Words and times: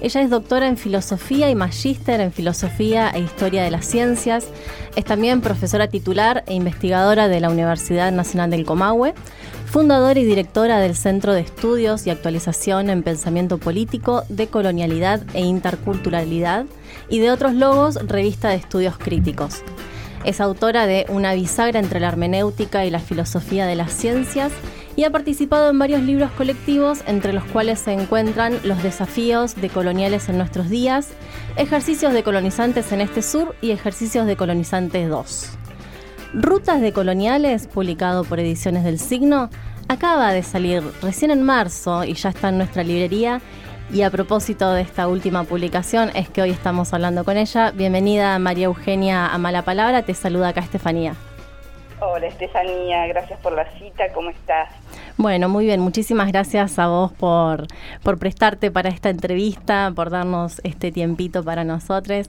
Ella 0.00 0.20
es 0.20 0.30
doctora 0.30 0.68
en 0.68 0.76
filosofía 0.76 1.50
y 1.50 1.54
magíster 1.54 2.20
en 2.20 2.32
filosofía 2.32 3.10
e 3.10 3.20
historia 3.20 3.62
de 3.62 3.70
las 3.70 3.86
ciencias. 3.86 4.46
Es 4.94 5.04
también 5.04 5.40
profesora 5.40 5.88
titular 5.88 6.44
e 6.46 6.54
investigadora 6.54 7.28
de 7.28 7.40
la 7.40 7.50
Universidad 7.50 8.12
Nacional 8.12 8.50
del 8.50 8.66
Comahue, 8.66 9.14
fundadora 9.64 10.18
y 10.20 10.24
directora 10.24 10.78
del 10.78 10.94
Centro 10.94 11.32
de 11.32 11.40
Estudios 11.40 12.06
y 12.06 12.10
Actualización 12.10 12.90
en 12.90 13.02
Pensamiento 13.02 13.58
Político, 13.58 14.24
de 14.28 14.48
Colonialidad 14.48 15.22
e 15.32 15.40
Interculturalidad 15.40 16.66
y 17.08 17.18
de 17.18 17.30
otros 17.30 17.54
logos, 17.54 17.96
revista 18.06 18.50
de 18.50 18.56
estudios 18.56 18.98
críticos. 18.98 19.62
Es 20.24 20.40
autora 20.40 20.86
de 20.86 21.06
Una 21.08 21.34
bisagra 21.34 21.78
entre 21.78 22.00
la 22.00 22.08
hermenéutica 22.08 22.84
y 22.84 22.90
la 22.90 23.00
filosofía 23.00 23.66
de 23.66 23.76
las 23.76 23.92
ciencias 23.92 24.52
y 24.96 25.04
ha 25.04 25.10
participado 25.10 25.70
en 25.70 25.78
varios 25.78 26.02
libros 26.02 26.30
colectivos, 26.32 27.02
entre 27.06 27.34
los 27.34 27.44
cuales 27.44 27.78
se 27.78 27.92
encuentran 27.92 28.58
Los 28.64 28.82
desafíos 28.82 29.54
de 29.54 29.68
coloniales 29.68 30.28
en 30.28 30.38
nuestros 30.38 30.70
días, 30.70 31.10
Ejercicios 31.56 32.14
de 32.14 32.22
colonizantes 32.22 32.90
en 32.92 33.02
este 33.02 33.22
sur 33.22 33.54
y 33.60 33.70
Ejercicios 33.70 34.26
de 34.26 34.36
colonizantes 34.36 35.08
2. 35.08 35.58
Rutas 36.34 36.80
de 36.80 36.92
coloniales, 36.92 37.66
publicado 37.66 38.24
por 38.24 38.40
Ediciones 38.40 38.84
del 38.84 38.98
Signo, 38.98 39.50
acaba 39.88 40.32
de 40.32 40.42
salir 40.42 40.82
recién 41.02 41.30
en 41.30 41.42
marzo 41.42 42.04
y 42.04 42.14
ya 42.14 42.30
está 42.30 42.48
en 42.48 42.58
nuestra 42.58 42.82
librería. 42.82 43.40
Y 43.92 44.02
a 44.02 44.10
propósito 44.10 44.72
de 44.72 44.82
esta 44.82 45.06
última 45.06 45.44
publicación, 45.44 46.10
es 46.14 46.28
que 46.28 46.42
hoy 46.42 46.50
estamos 46.50 46.92
hablando 46.92 47.24
con 47.24 47.36
ella. 47.36 47.70
Bienvenida 47.70 48.36
María 48.38 48.64
Eugenia 48.64 49.28
a 49.28 49.38
Mala 49.38 49.62
Palabra, 49.62 50.02
te 50.02 50.14
saluda 50.14 50.48
acá 50.48 50.60
Estefanía. 50.60 51.14
Hola 52.00 52.26
Estefanía, 52.26 53.06
gracias 53.06 53.40
por 53.40 53.52
la 53.52 53.64
cita, 53.78 54.12
¿cómo 54.12 54.28
estás? 54.30 54.68
Bueno, 55.18 55.48
muy 55.48 55.64
bien, 55.64 55.80
muchísimas 55.80 56.28
gracias 56.28 56.78
a 56.78 56.88
vos 56.88 57.10
por, 57.10 57.68
por 58.02 58.18
prestarte 58.18 58.70
para 58.70 58.90
esta 58.90 59.08
entrevista, 59.08 59.90
por 59.96 60.10
darnos 60.10 60.60
este 60.62 60.92
tiempito 60.92 61.42
para 61.42 61.64
nosotros. 61.64 62.28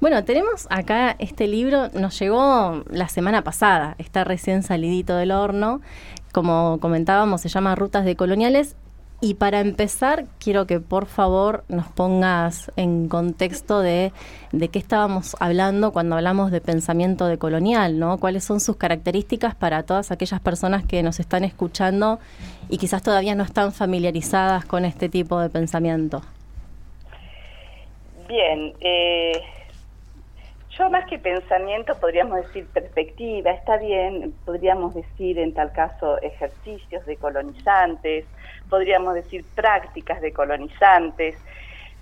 Bueno, 0.00 0.24
tenemos 0.24 0.66
acá 0.68 1.14
este 1.20 1.46
libro, 1.46 1.90
nos 1.94 2.18
llegó 2.18 2.82
la 2.90 3.08
semana 3.08 3.42
pasada, 3.42 3.94
está 3.98 4.24
recién 4.24 4.64
salidito 4.64 5.14
del 5.14 5.30
horno, 5.30 5.80
como 6.32 6.78
comentábamos, 6.80 7.40
se 7.40 7.48
llama 7.48 7.76
Rutas 7.76 8.04
de 8.04 8.16
Coloniales 8.16 8.74
y 9.24 9.32
para 9.32 9.60
empezar, 9.60 10.26
quiero 10.38 10.66
que 10.66 10.80
por 10.80 11.06
favor 11.06 11.64
nos 11.68 11.86
pongas 11.88 12.70
en 12.76 13.08
contexto 13.08 13.80
de, 13.80 14.12
de 14.52 14.68
qué 14.68 14.78
estábamos 14.78 15.34
hablando 15.40 15.94
cuando 15.94 16.16
hablamos 16.16 16.50
de 16.50 16.60
pensamiento 16.60 17.26
decolonial, 17.26 17.98
¿no? 17.98 18.18
¿Cuáles 18.20 18.44
son 18.44 18.60
sus 18.60 18.76
características 18.76 19.54
para 19.54 19.84
todas 19.84 20.10
aquellas 20.10 20.40
personas 20.40 20.84
que 20.84 21.02
nos 21.02 21.20
están 21.20 21.42
escuchando 21.42 22.18
y 22.68 22.76
quizás 22.76 23.02
todavía 23.02 23.34
no 23.34 23.44
están 23.44 23.72
familiarizadas 23.72 24.66
con 24.66 24.84
este 24.84 25.08
tipo 25.08 25.40
de 25.40 25.48
pensamiento? 25.48 26.20
Bien, 28.28 28.74
eh, 28.80 29.40
yo 30.78 30.90
más 30.90 31.08
que 31.08 31.18
pensamiento 31.18 31.94
podríamos 31.98 32.42
decir 32.42 32.66
perspectiva, 32.74 33.52
está 33.52 33.78
bien, 33.78 34.34
podríamos 34.44 34.92
decir 34.92 35.38
en 35.38 35.54
tal 35.54 35.72
caso 35.72 36.20
ejercicios 36.20 37.06
de 37.06 37.16
colonizantes, 37.16 38.26
podríamos 38.68 39.14
decir 39.14 39.44
prácticas 39.54 40.20
de 40.20 40.32
colonizantes. 40.32 41.36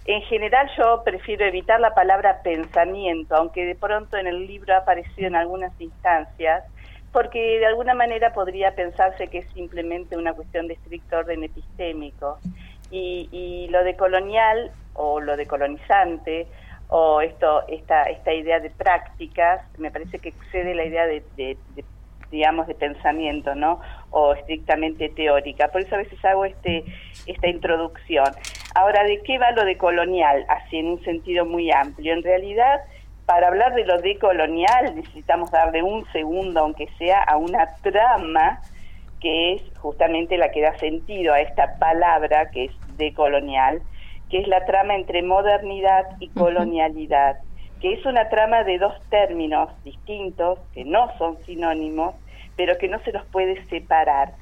En 0.04 0.22
general 0.22 0.68
yo 0.76 1.02
prefiero 1.04 1.44
evitar 1.46 1.80
la 1.80 1.94
palabra 1.94 2.42
pensamiento, 2.42 3.36
aunque 3.36 3.64
de 3.64 3.74
pronto 3.74 4.16
en 4.16 4.26
el 4.26 4.46
libro 4.46 4.74
ha 4.74 4.78
aparecido 4.78 5.28
en 5.28 5.36
algunas 5.36 5.72
instancias, 5.80 6.64
porque 7.12 7.58
de 7.58 7.66
alguna 7.66 7.94
manera 7.94 8.32
podría 8.32 8.74
pensarse 8.74 9.28
que 9.28 9.38
es 9.38 9.46
simplemente 9.52 10.16
una 10.16 10.32
cuestión 10.32 10.66
de 10.66 10.74
estricto 10.74 11.18
orden 11.18 11.44
epistémico. 11.44 12.38
Y, 12.90 13.28
y 13.32 13.68
lo 13.68 13.84
de 13.84 13.96
colonial 13.96 14.70
o 14.94 15.20
lo 15.20 15.36
de 15.36 15.46
colonizante 15.46 16.46
o 16.94 17.22
esto, 17.22 17.66
esta, 17.68 18.02
esta 18.04 18.34
idea 18.34 18.60
de 18.60 18.68
prácticas, 18.68 19.62
me 19.78 19.90
parece 19.90 20.18
que 20.18 20.28
excede 20.28 20.74
la 20.74 20.84
idea 20.84 21.06
de, 21.06 21.56
digamos, 22.30 22.66
de 22.66 22.74
pensamiento, 22.74 23.54
¿no? 23.54 23.80
O 24.12 24.34
estrictamente 24.34 25.08
teórica. 25.08 25.68
Por 25.68 25.80
eso 25.80 25.94
a 25.94 25.98
veces 25.98 26.24
hago 26.24 26.44
este, 26.44 26.84
esta 27.26 27.48
introducción. 27.48 28.26
Ahora, 28.74 29.04
¿de 29.04 29.20
qué 29.22 29.38
va 29.38 29.50
lo 29.50 29.64
de 29.64 29.76
colonial? 29.76 30.44
Así 30.48 30.78
en 30.78 30.88
un 30.88 31.02
sentido 31.02 31.44
muy 31.44 31.70
amplio. 31.70 32.12
En 32.12 32.22
realidad, 32.22 32.80
para 33.26 33.48
hablar 33.48 33.74
de 33.74 33.84
lo 33.84 33.98
de 34.00 34.18
colonial 34.18 34.94
necesitamos 34.94 35.50
darle 35.50 35.82
un 35.82 36.04
segundo, 36.12 36.60
aunque 36.60 36.88
sea, 36.98 37.22
a 37.22 37.36
una 37.36 37.76
trama 37.82 38.60
que 39.20 39.54
es 39.54 39.62
justamente 39.78 40.36
la 40.36 40.50
que 40.50 40.62
da 40.62 40.76
sentido 40.78 41.32
a 41.32 41.40
esta 41.40 41.78
palabra 41.78 42.50
que 42.50 42.64
es 42.64 42.72
decolonial, 42.96 43.80
que 44.28 44.40
es 44.40 44.48
la 44.48 44.64
trama 44.64 44.96
entre 44.96 45.22
modernidad 45.22 46.04
y 46.18 46.28
colonialidad, 46.28 47.38
que 47.80 47.92
es 47.92 48.04
una 48.04 48.28
trama 48.28 48.64
de 48.64 48.78
dos 48.78 48.94
términos 49.10 49.70
distintos, 49.84 50.58
que 50.74 50.84
no 50.84 51.16
son 51.18 51.38
sinónimos, 51.44 52.14
pero 52.56 52.76
que 52.78 52.88
no 52.88 52.98
se 53.00 53.12
los 53.12 53.24
puede 53.26 53.64
separar. 53.68 54.34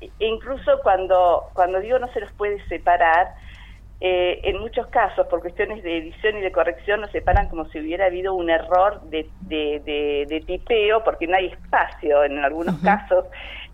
E 0.00 0.10
incluso 0.18 0.80
cuando, 0.82 1.44
cuando 1.54 1.80
digo 1.80 1.98
no 1.98 2.12
se 2.12 2.20
los 2.20 2.32
puede 2.32 2.62
separar, 2.68 3.34
eh, 3.98 4.40
en 4.44 4.60
muchos 4.60 4.86
casos, 4.88 5.26
por 5.28 5.40
cuestiones 5.40 5.82
de 5.82 5.96
edición 5.96 6.36
y 6.36 6.42
de 6.42 6.52
corrección, 6.52 7.00
nos 7.00 7.10
separan 7.12 7.48
como 7.48 7.64
si 7.66 7.80
hubiera 7.80 8.06
habido 8.06 8.34
un 8.34 8.50
error 8.50 9.00
de, 9.08 9.26
de, 9.48 10.44
tipeo, 10.46 11.02
porque 11.02 11.26
no 11.26 11.36
hay 11.36 11.46
espacio 11.46 12.24
en 12.24 12.44
algunos 12.44 12.78
casos. 12.82 13.24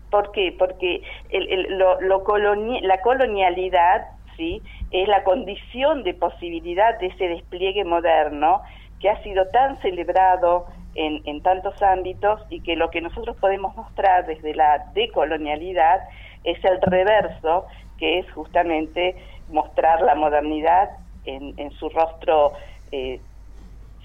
¿Por 0.09 0.31
qué? 0.31 0.55
Porque 0.57 1.01
el, 1.29 1.77
lo, 1.77 1.99
la 1.99 3.01
colonialidad 3.01 4.05
¿sí? 4.37 4.61
es 4.91 5.07
la 5.09 5.23
condición 5.23 6.03
de 6.03 6.13
posibilidad 6.13 6.97
de 6.99 7.07
ese 7.07 7.27
despliegue 7.27 7.83
moderno 7.83 8.61
que 9.01 9.09
ha 9.09 9.21
sido 9.23 9.45
tan 9.47 9.81
celebrado 9.81 10.67
en, 10.95 11.21
en, 11.25 11.41
tantos 11.41 11.81
ámbitos 11.81 12.41
y 12.49 12.61
que 12.61 12.75
lo 12.75 12.89
que 12.89 13.01
nosotros 13.01 13.35
podemos 13.37 13.75
mostrar 13.75 14.25
desde 14.25 14.53
la 14.53 14.85
decolonialidad 14.93 16.01
es 16.43 16.63
el 16.63 16.81
reverso, 16.81 17.65
que 17.97 18.19
es 18.19 18.31
justamente 18.31 19.15
mostrar 19.49 20.01
la 20.01 20.15
modernidad 20.15 20.89
en, 21.25 21.53
en 21.57 21.71
su 21.71 21.89
rostro 21.89 22.53
eh, 22.91 23.19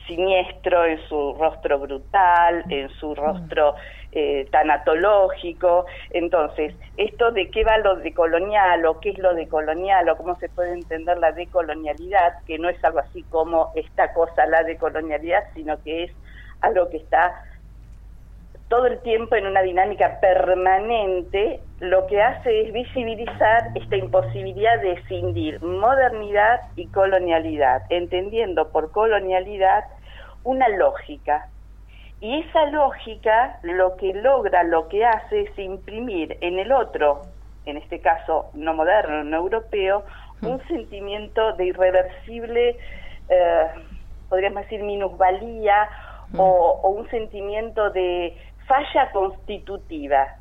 siniestro, 0.07 0.87
en 0.87 0.99
su 1.09 1.35
rostro 1.39 1.79
brutal, 1.79 2.65
en 2.71 2.89
su 2.99 3.15
rostro 3.15 3.75
eh, 4.11 4.49
tanatológico. 4.51 5.85
Entonces, 6.11 6.75
esto 6.97 7.31
de 7.31 7.51
qué 7.51 7.63
va 7.63 7.77
lo 7.79 7.97
decolonial 7.97 8.85
o 8.87 8.99
qué 9.01 9.11
es 9.11 9.19
lo 9.19 9.35
decolonial 9.35 10.09
o 10.09 10.17
cómo 10.17 10.37
se 10.37 10.49
puede 10.49 10.73
entender 10.73 11.19
la 11.19 11.33
decolonialidad, 11.33 12.43
que 12.47 12.59
no 12.59 12.69
es 12.69 12.83
algo 12.83 13.01
así 13.01 13.23
como 13.25 13.71
esta 13.75 14.13
cosa, 14.15 14.47
la 14.47 14.63
decolonialidad, 14.63 15.45
sino 15.55 15.81
que 15.83 16.05
es 16.05 16.13
algo 16.61 16.89
que 16.91 16.99
está 16.99 17.43
todo 18.69 18.87
el 18.87 19.01
tiempo 19.01 19.35
en 19.35 19.47
una 19.47 19.63
dinámica 19.63 20.21
permanente, 20.21 21.61
lo 21.81 22.07
que 22.07 22.21
hace 22.21 22.63
es 22.63 22.73
visibilizar 22.73 23.71
esta 23.75 23.97
imposibilidad 23.97 24.79
de 24.81 24.93
escindir 24.93 25.63
modernidad 25.63 26.61
y 26.77 26.87
colonialidad, 26.89 27.83
entendiendo 27.89 28.71
por 28.71 28.93
colonialidad 28.93 29.85
una 30.45 30.69
lógica, 30.69 31.49
y 32.21 32.41
esa 32.41 32.67
lógica 32.67 33.59
lo 33.63 33.97
que 33.97 34.13
logra, 34.13 34.65
lo 34.65 34.89
que 34.89 35.05
hace 35.05 35.43
es 35.43 35.59
imprimir 35.59 36.37
en 36.41 36.59
el 36.59 36.73
otro, 36.73 37.23
en 37.65 37.77
este 37.77 38.01
caso 38.01 38.51
no 38.55 38.75
moderno, 38.75 39.23
no 39.25 39.37
europeo, 39.37 40.05
un 40.43 40.61
sentimiento 40.67 41.53
de 41.53 41.67
irreversible, 41.67 42.77
eh, 43.29 43.67
podríamos 44.29 44.63
decir, 44.63 44.83
minusvalía 44.83 45.89
mm. 46.33 46.41
o, 46.41 46.89
un 46.91 47.09
sentimiento 47.11 47.91
de 47.91 48.37
falla 48.67 49.11
constitutiva, 49.13 50.37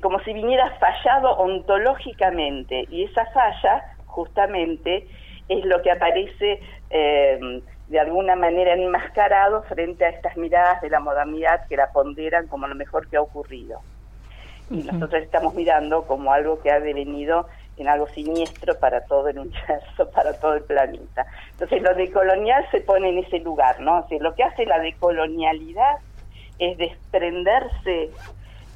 como 0.00 0.20
si 0.20 0.32
viniera 0.32 0.70
fallado 0.78 1.36
ontológicamente. 1.38 2.86
Y 2.90 3.04
esa 3.04 3.26
falla, 3.26 3.94
justamente, 4.06 5.06
es 5.48 5.64
lo 5.64 5.82
que 5.82 5.90
aparece 5.90 6.60
eh, 6.90 7.62
de 7.88 7.98
alguna 7.98 8.36
manera 8.36 8.74
enmascarado 8.74 9.62
frente 9.64 10.04
a 10.04 10.10
estas 10.10 10.36
miradas 10.36 10.80
de 10.80 10.90
la 10.90 11.00
modernidad 11.00 11.66
que 11.66 11.76
la 11.76 11.90
ponderan 11.90 12.46
como 12.46 12.68
lo 12.68 12.74
mejor 12.76 13.08
que 13.08 13.16
ha 13.16 13.20
ocurrido. 13.20 13.80
Y 14.70 14.84
nosotros 14.84 15.20
estamos 15.22 15.54
mirando 15.54 16.04
como 16.04 16.32
algo 16.32 16.62
que 16.62 16.70
ha 16.70 16.78
devenido 16.78 17.48
en 17.76 17.88
algo 17.88 18.06
siniestro 18.08 18.78
para 18.78 19.02
todo 19.06 19.28
el 19.28 19.38
universo, 19.38 20.10
para 20.14 20.32
todo 20.34 20.54
el 20.54 20.62
planeta. 20.62 21.26
Entonces 21.52 21.82
lo 21.82 21.94
decolonial 21.94 22.66
se 22.70 22.80
pone 22.80 23.08
en 23.10 23.18
ese 23.18 23.38
lugar, 23.40 23.80
¿no? 23.80 24.00
O 24.00 24.06
lo 24.20 24.34
que 24.34 24.42
hace 24.42 24.66
la 24.66 24.78
decolonialidad 24.78 25.96
es 26.58 26.76
desprenderse 26.76 28.10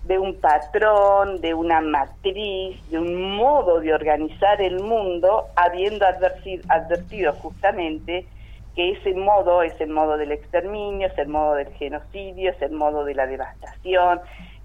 de 0.05 0.19
un 0.19 0.39
patrón, 0.39 1.41
de 1.41 1.55
una 1.55 1.81
matriz, 1.81 2.79
de 2.91 2.99
un 2.99 3.37
modo 3.37 3.81
de 3.81 3.95
organizar 3.95 4.61
el 4.61 4.81
mundo, 4.81 5.47
habiendo 5.57 6.07
advertido 6.07 7.33
justamente 7.35 8.27
que 8.75 8.91
ese 8.91 9.15
modo 9.15 9.63
es 9.63 9.81
el 9.81 9.91
modo 9.91 10.17
del 10.17 10.33
exterminio, 10.33 11.07
es 11.07 11.17
el 11.17 11.29
modo 11.29 11.55
del 11.55 11.73
genocidio, 11.75 12.51
es 12.51 12.61
el 12.61 12.73
modo 12.73 13.05
de 13.05 13.15
la 13.15 13.27
devastación, 13.27 14.21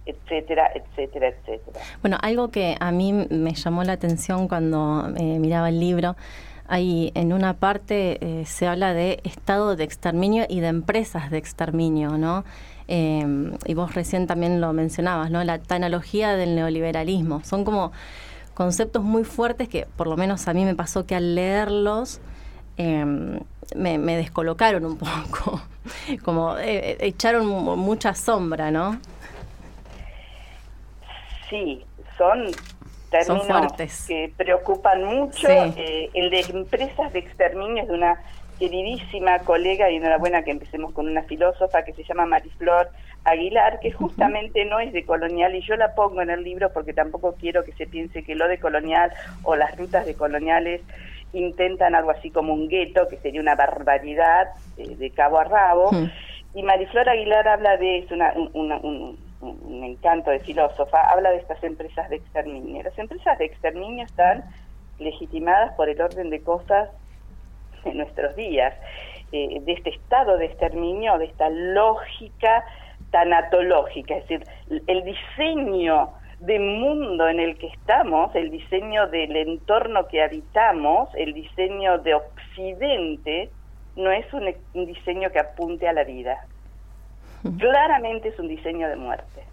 etcétera, 0.10 0.72
etcétera, 0.74 1.30
etcétera. 1.30 1.80
Bueno, 2.02 2.18
algo 2.22 2.50
que 2.50 2.76
a 2.80 2.92
mí 2.92 3.14
me 3.14 3.54
llamó 3.54 3.84
la 3.84 3.94
atención 3.94 4.48
cuando 4.48 5.12
eh, 5.18 5.40
miraba 5.40 5.70
el 5.70 5.80
libro, 5.80 6.16
Ahí 6.72 7.12
en 7.16 7.34
una 7.34 7.56
parte 7.56 8.20
eh, 8.22 8.46
se 8.46 8.68
habla 8.68 8.94
de 8.94 9.22
estado 9.24 9.76
de 9.76 9.84
exterminio 9.84 10.46
y 10.48 10.60
de 10.60 10.68
empresas 10.68 11.32
de 11.32 11.40
exterminio, 11.40 12.20
¿no? 12.20 12.46
Em, 12.88 13.54
y 13.66 13.74
vos 13.74 13.96
recién 13.96 14.28
también 14.28 14.62
lo 14.62 14.72
mencionabas, 14.72 15.32
¿no? 15.32 15.44
La 15.44 15.60
analogía 15.70 16.36
del 16.36 16.54
neoliberalismo. 16.54 17.44
Son 17.44 17.66
como 17.66 17.92
conceptos 18.54 19.04
muy 19.04 19.24
fuertes 19.24 19.68
que 19.68 19.88
por 19.96 20.06
lo 20.06 20.16
menos 20.16 20.48
a 20.48 20.54
mí 20.54 20.64
me 20.64 20.76
pasó 20.76 21.08
que 21.08 21.16
al 21.16 21.34
leerlos 21.34 22.22
em, 22.78 23.40
me, 23.76 23.98
descolocaron 24.18 24.86
un 24.86 24.98
poco, 25.00 25.62
como 26.24 26.56
eh, 26.60 26.98
echaron 27.00 27.48
mucha 27.48 28.14
sombra, 28.14 28.70
¿no? 28.70 29.00
Sí, 31.50 31.84
son 32.18 32.48
términos 33.10 33.74
que 34.08 34.32
preocupan 34.38 35.04
mucho. 35.04 35.48
Eh, 35.50 36.10
el 36.14 36.30
de 36.30 36.42
empresas 36.42 37.12
de 37.14 37.20
exterminio 37.20 37.84
es 37.84 37.90
de 37.90 37.96
una 37.96 38.22
queridísima 38.60 39.40
colega 39.40 39.90
y 39.90 39.96
enhorabuena 39.96 40.44
que 40.44 40.52
empecemos 40.52 40.92
con 40.92 41.08
una 41.08 41.24
filósofa 41.24 41.84
que 41.84 41.94
se 41.94 42.04
llama 42.04 42.26
Mariflor 42.26 42.90
Aguilar, 43.24 43.80
que 43.80 43.92
justamente 43.92 44.66
no 44.66 44.80
es 44.80 44.92
de 44.92 45.06
colonial 45.06 45.56
y 45.56 45.62
yo 45.62 45.76
la 45.78 45.96
pongo 45.96 46.22
en 46.22 46.30
el 46.30 46.44
libro 46.44 46.72
porque 46.74 46.94
tampoco 46.94 47.36
quiero 47.40 47.64
que 47.64 47.72
se 47.74 47.88
piense 47.88 48.24
que 48.24 48.36
lo 48.36 48.48
de 48.48 48.60
colonial 48.60 49.12
o 49.44 49.56
las 49.56 49.78
rutas 49.78 50.06
de 50.06 50.14
coloniales 50.14 50.82
intentan 51.32 51.96
algo 51.96 52.12
así 52.12 52.32
como 52.32 52.54
un 52.54 52.68
gueto, 52.68 53.08
que 53.08 53.18
sería 53.18 53.42
una 53.42 53.56
barbaridad 53.56 54.50
eh, 54.78 54.96
de 54.96 55.10
cabo 55.12 55.40
a 55.40 55.44
rabo. 55.46 55.92
Y 56.54 56.64
Mariflor 56.64 57.08
Aguilar 57.08 57.48
habla 57.48 57.78
de, 57.78 58.00
es 58.00 58.12
una, 58.12 58.34
un, 58.54 59.18
un 59.42 59.84
encanto 59.84 60.32
de 60.32 60.40
filósofa, 60.40 61.02
habla 61.10 61.32
de 61.32 61.38
estas 61.38 61.64
empresas 61.64 62.10
de 62.10 62.18
exterminio. 62.18 62.84
Las 62.84 62.98
empresas 62.98 63.38
de 63.38 63.46
exterminio 63.46 64.06
están 64.06 64.44
legitimadas 65.00 65.74
por 65.76 65.90
el 65.90 66.02
orden 66.02 66.30
de 66.30 66.42
cosas 66.42 66.90
de 67.84 67.94
nuestros 67.94 68.36
días, 68.36 68.74
eh, 69.32 69.62
de 69.62 69.72
este 69.72 69.92
estado 69.92 70.38
de 70.38 70.46
exterminio, 70.46 71.18
de 71.18 71.26
esta 71.26 71.50
lógica 71.50 72.66
tanatológica, 73.12 74.16
es 74.16 74.28
decir, 74.28 74.44
el 74.86 75.04
diseño 75.04 76.10
de 76.40 76.60
mundo 76.60 77.28
en 77.28 77.40
el 77.40 77.58
que 77.58 77.68
estamos, 77.68 78.34
el 78.36 78.52
diseño 78.52 79.08
del 79.08 79.36
entorno 79.36 80.08
que 80.08 80.22
habitamos, 80.22 81.10
el 81.16 81.34
diseño 81.34 81.98
de 82.00 82.14
Occidente, 82.14 83.50
no 83.96 84.12
es 84.12 84.26
un 84.34 84.86
diseño 84.86 85.32
que 85.32 85.40
apunte 85.40 85.88
a 85.88 85.94
la 85.94 86.04
vida 86.04 86.46
claramente 87.58 88.30
es 88.30 88.40
un 88.40 88.48
diseño 88.48 88.88
de 88.88 88.96
muerte. 88.96 89.44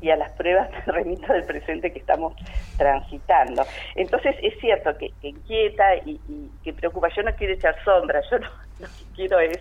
Y 0.00 0.10
a 0.10 0.16
las 0.16 0.32
pruebas 0.32 0.70
me 0.86 0.92
remito 0.92 1.32
del 1.32 1.44
presente 1.44 1.92
que 1.92 1.98
estamos 1.98 2.34
transitando. 2.76 3.64
Entonces 3.94 4.36
es 4.42 4.58
cierto 4.60 4.96
que, 4.96 5.12
inquieta 5.22 5.96
y, 6.04 6.20
que 6.62 6.72
preocupa. 6.72 7.08
Yo 7.14 7.22
no 7.22 7.34
quiero 7.34 7.54
echar 7.54 7.76
sombra, 7.84 8.20
yo 8.30 8.38
lo 8.80 8.86
que 8.86 9.04
quiero 9.14 9.38
es 9.38 9.58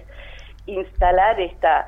instalar 0.66 1.40
esta, 1.40 1.88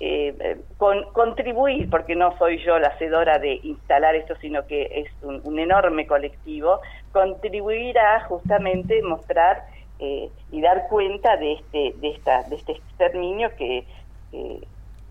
eh, 0.00 0.60
con, 0.78 1.04
contribuir, 1.12 1.90
porque 1.90 2.14
no 2.14 2.36
soy 2.38 2.64
yo 2.64 2.78
la 2.78 2.88
hacedora 2.88 3.38
de 3.38 3.60
instalar 3.62 4.14
esto, 4.14 4.34
sino 4.40 4.66
que 4.66 5.04
es 5.04 5.12
un 5.22 5.58
enorme 5.58 6.06
colectivo, 6.06 6.80
contribuir 7.12 7.98
a 7.98 8.20
justamente 8.24 9.02
mostrar 9.02 9.64
eh, 10.04 10.30
y 10.50 10.60
dar 10.60 10.88
cuenta 10.88 11.36
de 11.36 11.52
este, 11.52 11.94
de, 11.98 12.08
esta, 12.08 12.42
de 12.48 12.56
este 12.56 12.72
exterminio 12.72 13.54
que 13.56 13.84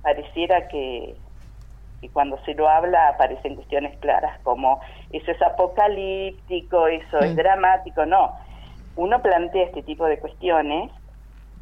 pareciera 0.02 0.68
que, 0.68 1.16
cuando 2.14 2.38
se 2.46 2.56
lo 2.56 2.68
habla 2.68 3.10
aparecen 3.10 3.56
cuestiones 3.56 3.96
claras 4.00 4.40
como 4.42 4.82
eso 5.12 5.32
es 5.32 5.42
apocalíptico, 5.42 6.88
eso 6.88 7.20
es 7.20 7.34
mm. 7.34 7.36
dramático, 7.36 8.06
no. 8.06 8.36
Uno 8.96 9.22
plantea 9.22 9.66
este 9.66 9.84
tipo 9.84 10.06
de 10.06 10.20
cuestiones, 10.20 10.92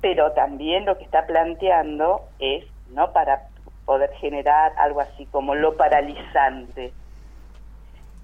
pero 0.01 0.31
también 0.31 0.85
lo 0.85 0.97
que 0.97 1.03
está 1.03 1.25
planteando 1.27 2.21
es, 2.39 2.65
¿no? 2.91 3.11
Para 3.11 3.49
poder 3.85 4.11
generar 4.13 4.71
algo 4.77 5.01
así 5.01 5.25
como 5.25 5.55
lo 5.55 5.75
paralizante, 5.75 6.93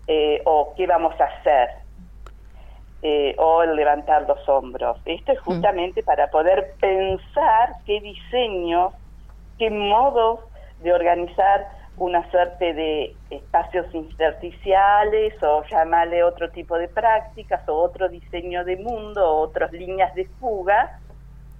eh, 0.07 0.41
o 0.45 0.73
qué 0.77 0.87
vamos 0.87 1.19
a 1.19 1.25
hacer, 1.25 1.69
eh, 3.01 3.35
o 3.37 3.61
el 3.63 3.75
levantar 3.75 4.25
los 4.27 4.47
hombros. 4.47 4.97
Esto 5.05 5.33
es 5.33 5.39
mm. 5.41 5.43
justamente 5.43 6.01
para 6.01 6.27
poder 6.27 6.75
pensar 6.79 7.73
qué 7.85 7.99
diseños 7.99 8.93
qué 9.57 9.69
modos 9.69 10.39
de 10.83 10.93
organizar 10.93 11.67
una 11.97 12.29
suerte 12.29 12.73
de 12.73 13.15
espacios 13.29 13.85
intersticiales 13.93 15.33
o 15.41 15.63
llamarle 15.71 16.23
otro 16.23 16.49
tipo 16.49 16.77
de 16.77 16.89
prácticas 16.89 17.67
o 17.69 17.73
otro 17.73 18.09
diseño 18.09 18.65
de 18.65 18.75
mundo 18.77 19.23
o 19.23 19.41
otras 19.41 19.71
líneas 19.71 20.13
de 20.13 20.25
fuga 20.39 20.99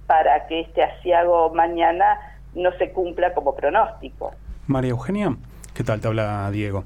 para 0.06 0.46
que 0.46 0.60
este 0.60 0.82
asiago 0.82 1.52
mañana 1.54 2.18
no 2.54 2.70
se 2.72 2.90
cumpla 2.92 3.32
como 3.32 3.54
pronóstico. 3.54 4.32
María 4.66 4.90
Eugenia, 4.90 5.34
¿qué 5.74 5.84
tal? 5.84 6.00
Te 6.00 6.08
habla 6.08 6.50
Diego. 6.50 6.84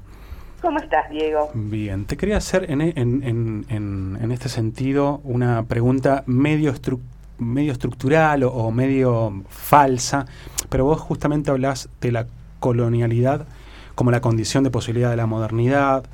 ¿Cómo 0.61 0.77
estás, 0.77 1.09
Diego? 1.09 1.49
Bien, 1.53 2.05
te 2.05 2.15
quería 2.15 2.37
hacer 2.37 2.69
en, 2.69 2.81
en, 2.81 2.95
en, 3.23 4.17
en 4.21 4.31
este 4.31 4.47
sentido 4.47 5.19
una 5.23 5.63
pregunta 5.63 6.23
medio 6.25 6.69
estructural 6.69 7.20
medio 7.41 7.71
estructural 7.71 8.43
o, 8.43 8.71
medio 8.71 9.43
falsa, 9.49 10.25
pero 10.69 10.85
vos 10.85 11.01
justamente 11.01 11.51
hablas 11.51 11.89
de 11.99 12.11
la 12.11 12.27
colonialidad 12.59 13.47
como 13.95 14.11
la 14.11 14.21
condición 14.21 14.63
de 14.63 14.71
posibilidad 14.71 15.09
de 15.09 15.17
la 15.17 15.25
modernidad. 15.25 16.05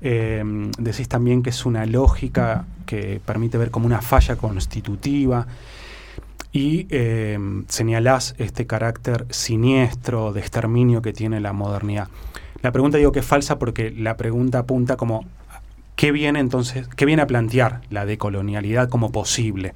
Em, 0.00 0.70
decís 0.78 1.08
también 1.08 1.42
que 1.42 1.50
es 1.50 1.64
una 1.64 1.86
lógica 1.86 2.66
que 2.84 3.20
permite 3.24 3.56
ver 3.56 3.70
como 3.70 3.86
una 3.86 4.02
falla 4.02 4.36
constitutiva 4.36 5.46
y 6.52 6.86
eh, 6.90 7.38
señalás 7.68 8.34
este 8.38 8.66
carácter 8.66 9.26
siniestro 9.30 10.32
de 10.32 10.40
exterminio 10.40 11.00
que 11.00 11.12
tiene 11.12 11.40
la 11.40 11.52
modernidad. 11.52 12.08
La 12.62 12.70
pregunta 12.70 12.96
digo 12.96 13.12
que 13.12 13.20
es 13.20 13.26
falsa 13.26 13.58
porque 13.58 13.90
la 13.90 14.16
pregunta 14.16 14.60
apunta 14.60 14.96
como 14.96 15.24
¿qué 15.96 16.12
viene 16.12 16.40
entonces, 16.40 16.88
qué 16.88 17.04
viene 17.06 17.22
a 17.22 17.26
plantear 17.26 17.80
la 17.90 18.06
decolonialidad 18.06 18.88
como 18.88 19.12
posible? 19.12 19.74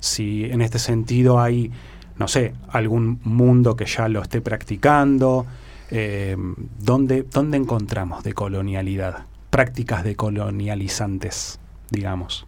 si 0.00 0.44
en 0.44 0.62
este 0.62 0.78
sentido 0.78 1.40
hay, 1.40 1.70
no 2.16 2.28
sé, 2.28 2.54
algún 2.70 3.20
mundo 3.24 3.76
que 3.76 3.86
ya 3.86 4.08
lo 4.08 4.22
esté 4.22 4.40
practicando, 4.40 5.46
eh, 5.90 6.36
¿dónde, 6.78 7.22
¿dónde 7.22 7.56
encontramos 7.56 8.22
decolonialidad? 8.22 9.26
Prácticas 9.50 10.04
decolonializantes, 10.04 11.60
digamos. 11.90 12.46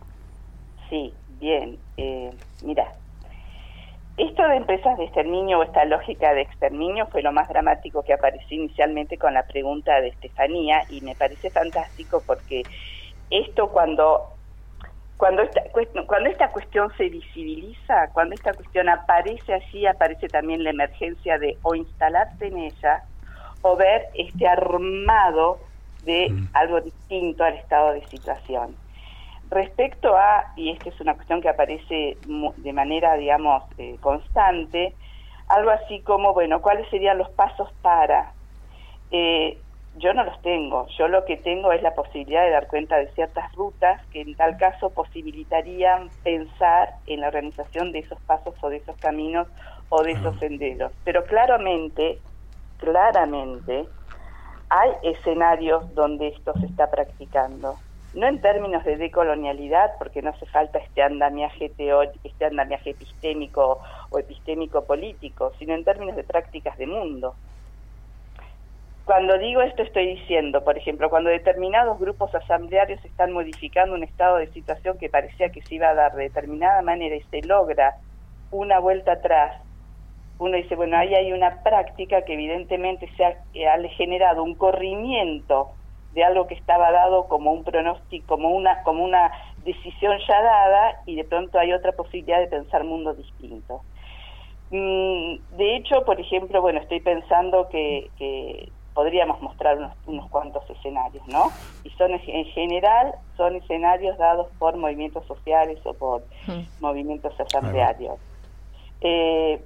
Sí, 0.89 1.13
bien. 1.41 1.79
Eh, 1.97 2.31
mira, 2.65 2.93
esto 4.17 4.43
de 4.49 4.57
empresas 4.57 4.99
de 4.99 5.05
exterminio 5.05 5.59
o 5.59 5.63
esta 5.63 5.85
lógica 5.85 6.35
de 6.35 6.43
exterminio 6.43 7.07
fue 7.07 7.23
lo 7.23 7.33
más 7.33 7.49
dramático 7.49 8.03
que 8.03 8.13
apareció 8.13 8.57
inicialmente 8.57 9.17
con 9.17 9.35
la 9.35 9.45
pregunta 9.45 10.01
de 10.01 10.09
Estefanía 10.09 10.83
y 10.89 11.01
me 11.03 11.15
parece 11.15 11.51
fantástico 11.51 12.23
porque 12.27 12.63
esto 13.31 13.69
cuando 13.69 14.35
cuando 15.17 15.43
esta, 15.43 15.63
cuando 16.07 16.31
esta 16.31 16.53
cuestión 16.53 16.93
se 16.97 17.09
visibiliza, 17.09 18.09
cuando 18.13 18.37
esta 18.37 18.53
cuestión 18.55 18.89
aparece 18.89 19.53
allí, 19.53 19.85
aparece 19.85 20.29
también 20.29 20.63
la 20.63 20.71
emergencia 20.71 21.39
de 21.39 21.59
o 21.63 21.75
instalarte 21.75 22.47
en 22.47 22.59
ella 22.59 23.03
o 23.63 23.77
ver 23.77 24.07
este 24.15 24.47
armado 24.47 25.59
de 26.05 26.31
mm. 26.31 26.49
algo 26.53 26.81
distinto 26.81 27.43
al 27.43 27.55
estado 27.55 27.95
de 27.95 28.07
situación. 28.07 28.77
Respecto 29.51 30.17
a, 30.17 30.53
y 30.57 30.71
esta 30.71 30.91
es 30.91 31.01
una 31.01 31.15
cuestión 31.15 31.41
que 31.41 31.49
aparece 31.49 32.17
de 32.57 32.73
manera, 32.73 33.15
digamos, 33.15 33.65
eh, 33.79 33.97
constante, 34.01 34.95
algo 35.49 35.71
así 35.71 36.01
como, 36.03 36.35
bueno, 36.35 36.61
¿cuáles 36.61 36.89
serían 36.91 37.19
los 37.19 37.31
pasos 37.31 37.73
para? 37.83 38.33
Eh, 39.11 39.59
yo 39.97 40.13
no 40.15 40.23
los 40.25 40.41
tengo, 40.43 40.87
yo 40.97 41.09
lo 41.09 41.25
que 41.25 41.37
tengo 41.39 41.73
es 41.73 41.83
la 41.83 41.95
posibilidad 41.95 42.45
de 42.45 42.51
dar 42.51 42.69
cuenta 42.69 42.97
de 42.97 43.09
ciertas 43.13 43.53
rutas 43.55 44.05
que 44.09 44.21
en 44.21 44.35
tal 44.37 44.57
caso 44.57 44.91
posibilitarían 44.91 46.09
pensar 46.23 46.95
en 47.07 47.21
la 47.21 47.29
organización 47.29 47.93
de 47.93 48.01
esos 48.01 48.21
pasos 48.21 48.55
o 48.61 48.69
de 48.69 48.77
esos 48.77 48.97
caminos 48.99 49.49
o 49.89 50.03
de 50.03 50.13
esos 50.13 50.39
senderos. 50.39 50.93
Pero 51.05 51.25
claramente, 51.25 52.21
claramente, 52.79 53.87
hay 54.69 54.91
escenarios 55.03 55.95
donde 55.95 56.29
esto 56.29 56.53
se 56.61 56.67
está 56.67 56.91
practicando. 56.91 57.77
No 58.15 58.27
en 58.27 58.41
términos 58.41 58.85
de 58.85 58.97
decolonialidad, 58.97 59.93
porque 59.99 60.23
no 60.23 60.31
hace 60.31 60.47
falta 60.47 60.79
este 60.79 61.03
andamiaje 61.03 61.69
teórico, 61.71 62.19
este 62.25 62.47
andamiaje 62.47 62.91
epistémico 62.91 63.81
o 64.11 64.19
epistémico 64.19 64.85
político, 64.85 65.53
sino 65.59 65.75
en 65.75 65.85
términos 65.85 66.17
de 66.17 66.25
prácticas 66.25 66.77
de 66.79 66.87
mundo. 66.87 67.35
Cuando 69.09 69.39
digo 69.39 69.63
esto 69.63 69.83
estoy 69.83 70.17
diciendo, 70.17 70.63
por 70.63 70.77
ejemplo, 70.77 71.09
cuando 71.09 71.31
determinados 71.31 71.99
grupos 71.99 72.35
asamblearios 72.35 73.03
están 73.07 73.33
modificando 73.33 73.95
un 73.95 74.03
estado 74.03 74.37
de 74.37 74.53
situación 74.53 74.99
que 74.99 75.09
parecía 75.09 75.49
que 75.49 75.63
se 75.63 75.77
iba 75.77 75.89
a 75.89 75.95
dar 75.95 76.13
de 76.13 76.25
determinada 76.25 76.83
manera 76.83 77.17
y 77.17 77.23
se 77.31 77.41
logra 77.41 77.95
una 78.51 78.81
vuelta 78.81 79.13
atrás, 79.13 79.55
uno 80.39 80.59
dice, 80.59 80.77
bueno, 80.77 80.99
ahí 80.99 81.15
hay 81.15 81.33
una 81.33 81.63
práctica 81.63 82.21
que 82.21 82.35
evidentemente 82.35 83.09
se 83.17 83.25
ha, 83.25 83.89
generado 83.97 84.43
un 84.43 84.55
corrimiento 84.57 85.71
de 86.13 86.25
algo 86.25 86.47
que 86.47 86.57
estaba 86.57 86.93
dado 86.93 87.29
como 87.29 87.51
un 87.51 87.65
pronóstico, 87.65 88.27
como 88.27 88.51
una, 88.51 88.83
como 88.83 89.03
una 89.03 89.33
decisión 89.65 90.19
ya 90.29 90.43
dada 90.43 90.97
y 91.07 91.17
de 91.17 91.25
pronto 91.25 91.59
hay 91.59 91.73
otra 91.73 91.93
posibilidad 91.93 92.41
de 92.41 92.49
pensar 92.49 92.85
mundos 92.85 93.17
distintos. 93.17 93.81
Mm, 94.69 95.57
de 95.57 95.77
hecho, 95.77 96.05
por 96.05 96.21
ejemplo, 96.21 96.61
bueno, 96.61 96.81
estoy 96.81 97.01
pensando 97.01 97.71
que 97.71 98.11
podríamos 98.99 99.41
mostrar 99.41 99.79
unos, 99.79 99.93
unos, 100.07 100.29
cuantos 100.29 100.69
escenarios, 100.69 101.25
¿no? 101.29 101.53
Y 101.85 101.91
son 101.91 102.11
en 102.15 102.45
general 102.47 103.15
son 103.37 103.55
escenarios 103.55 104.19
dados 104.19 104.49
por 104.59 104.77
movimientos 104.77 105.25
sociales 105.27 105.79
o 105.85 105.95
por 105.95 106.23
hmm. 106.49 106.63
movimientos 106.81 107.33
asamblearios. 107.39 108.19
Eh, 109.01 109.63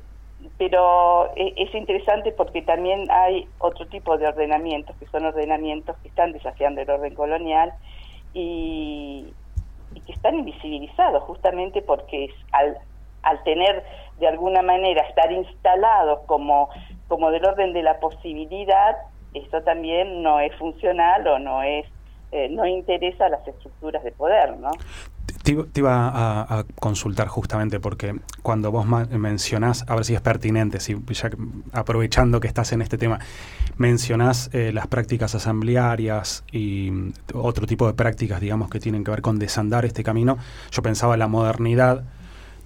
pero 0.59 1.35
e, 1.35 1.55
es 1.57 1.75
interesante 1.75 2.33
porque 2.33 2.61
también 2.61 3.11
hay 3.11 3.49
otro 3.59 3.87
tipo 3.87 4.19
de 4.19 4.29
ordenamientos, 4.29 4.95
que 4.99 5.07
son 5.07 5.25
ordenamientos 5.25 5.97
que 6.03 6.09
están 6.09 6.33
desafiando 6.33 6.83
el 6.83 6.91
orden 6.91 7.15
colonial 7.15 7.73
y, 8.35 9.33
que 10.05 10.13
están 10.13 10.35
invisibilizados 10.35 11.23
justamente 11.23 11.81
porque 11.81 12.29
al, 12.53 12.77
al 13.23 13.43
tener 13.45 13.83
de 14.19 14.29
alguna 14.29 14.61
manera 14.61 15.01
estar 15.09 15.33
instalados 15.33 16.21
como, 16.27 16.69
como 17.09 17.31
del 17.31 17.47
orden 17.47 17.73
de 17.73 17.83
la 17.83 17.99
posibilidad, 17.99 18.99
eso 19.35 19.63
también 19.63 20.23
no 20.23 20.41
es 20.41 20.55
funcional 20.57 21.27
o 21.27 21.39
no 21.39 21.63
es 21.63 21.87
eh, 22.35 22.49
no 22.49 22.65
interesa 22.65 23.27
a 23.27 23.29
las 23.29 23.47
estructuras 23.47 24.03
de 24.03 24.11
poder, 24.11 24.57
¿no? 24.57 24.71
Te, 25.43 25.53
iba 25.53 26.09
a, 26.09 26.65
consultar 26.81 27.29
justamente 27.29 27.79
porque 27.79 28.15
cuando 28.43 28.71
vos 28.71 28.87
mencionás, 28.87 29.85
a 29.87 29.97
ver 29.97 30.07
si 30.07 30.15
es 30.15 30.23
pertinente, 30.23 30.81
si 30.81 30.97
ya 31.09 31.31
aprovechando 31.73 32.41
que 32.41 32.49
estás 32.49 32.73
en 32.73 32.81
este 32.81 32.97
tema, 32.97 33.19
mencionás 33.77 34.49
eh, 34.55 34.73
las 34.73 34.87
prácticas 34.87 35.35
asamblearias 35.35 36.45
y 36.51 36.91
otro 37.35 37.67
tipo 37.67 37.87
de 37.87 37.93
prácticas, 37.93 38.41
digamos, 38.41 38.71
que 38.71 38.81
tienen 38.81 39.05
que 39.05 39.11
ver 39.11 39.21
con 39.21 39.39
desandar 39.39 39.85
este 39.85 40.03
camino, 40.03 40.39
yo 40.71 40.81
pensaba 40.81 41.15
en 41.15 41.19
la 41.19 41.29
modernidad, 41.29 42.05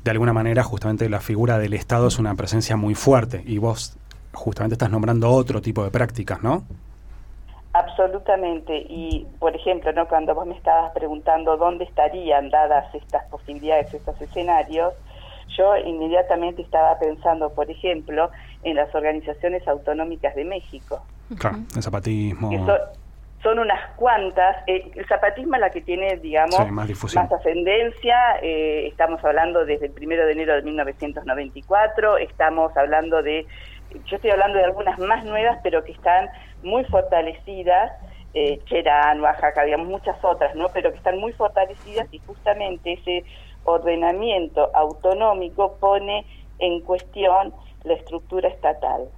de 0.05 0.11
alguna 0.13 0.33
manera 0.33 0.63
justamente 0.63 1.09
la 1.09 1.21
figura 1.21 1.59
del 1.59 1.73
Estado 1.73 2.07
es 2.07 2.21
una 2.21 2.37
presencia 2.37 2.77
muy 2.77 2.95
fuerte 2.95 3.43
y 3.45 3.59
vos 3.59 3.97
justamente 4.33 4.75
estás 4.75 4.91
nombrando 4.91 5.31
otro 5.31 5.61
tipo 5.61 5.85
de 5.85 5.91
prácticas, 5.91 6.43
¿no? 6.43 6.65
Absolutamente. 7.73 8.87
Y, 8.89 9.27
por 9.39 9.55
ejemplo, 9.55 9.93
¿no? 9.93 10.09
cuando 10.09 10.35
vos 10.35 10.47
me 10.47 10.55
estabas 10.55 10.93
preguntando 10.93 11.57
dónde 11.57 11.85
estarían 11.85 12.49
dadas 12.49 12.95
estas 12.95 13.25
posibilidades, 13.29 13.93
estos 13.93 14.21
escenarios, 14.21 14.95
yo 15.57 15.77
inmediatamente 15.77 16.63
estaba 16.63 16.99
pensando, 16.99 17.51
por 17.51 17.71
ejemplo, 17.71 18.31
en 18.63 18.77
las 18.77 18.95
organizaciones 18.95 19.67
autonómicas 19.69 20.35
de 20.35 20.45
México. 20.45 21.03
Claro, 21.39 21.59
el 21.75 21.83
zapatismo. 21.83 22.51
Son, 23.43 23.59
unas 23.59 23.91
cuantas. 23.95 24.57
Eh, 24.67 24.91
el 24.95 25.07
zapatismo 25.07 25.55
es 25.55 25.61
la 25.61 25.71
que 25.71 25.81
tiene, 25.81 26.17
digamos, 26.17 26.69
más, 26.71 26.91
ascendencia. 27.15 28.39
Eh, 28.43 28.89
estamos 28.89 29.23
hablando 29.25 29.65
desde 29.65 29.87
el 29.87 29.93
primero 29.93 30.27
de 30.27 30.33
enero 30.33 30.55
de 30.55 30.63
1994. 30.63 32.19
Estamos 32.19 32.77
hablando 32.77 33.23
de 33.23 33.47
yo 34.05 34.17
estoy 34.17 34.31
hablando 34.31 34.59
de 34.59 34.65
algunas 34.65 34.99
más 34.99 35.25
nuevas, 35.25 35.59
pero 35.63 35.85
que 35.85 35.93
están 35.93 36.29
muy 36.63 36.85
fortalecidas, 36.85 37.93
eh, 38.35 38.61
Cherán, 38.67 39.21
Oaxaca, 39.21 39.65
digamos 39.65 39.89
muchas 39.89 40.23
otras, 40.23 40.55
¿no? 40.55 40.69
Pero 40.73 40.91
que 40.91 40.99
están 40.99 41.19
muy 41.19 41.33
fortalecidas 41.33 42.07
y 42.13 42.19
justamente 42.19 42.93
ese 42.93 43.25
ordenamiento 43.65 44.71
autonómico 44.75 45.77
pone 45.81 46.27
en 46.59 46.81
cuestión 46.81 47.55
la 47.85 47.95
estructura 47.95 48.49
estatal. 48.49 49.09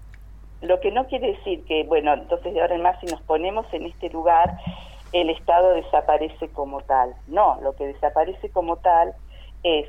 Lo 0.61 0.81
que 0.81 0.91
no 0.91 1.07
quiere 1.07 1.33
decir 1.33 1.65
que, 1.65 1.85
bueno, 1.85 2.13
entonces 2.15 2.55
de 2.55 2.61
ahora 2.61 2.75
en 2.75 2.83
más 2.83 2.99
si 3.01 3.07
nos 3.07 3.23
ponemos 3.23 3.67
en 3.73 3.87
este 3.87 4.11
lugar, 4.11 4.59
el 5.13 5.31
Estado 5.31 5.75
desaparece 5.75 6.49
como 6.49 6.81
tal. 6.83 7.15
No, 7.27 7.59
lo 7.63 7.75
que 7.77 7.87
desaparece 7.87 8.51
como 8.51 8.77
tal 8.77 9.15
es 9.63 9.89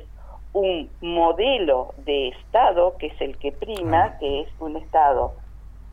un 0.52 0.90
modelo 1.00 1.94
de 1.98 2.28
Estado 2.28 2.96
que 2.98 3.08
es 3.08 3.20
el 3.20 3.38
que 3.38 3.52
prima, 3.52 4.18
que 4.18 4.42
es 4.42 4.48
un 4.58 4.76
Estado 4.76 5.34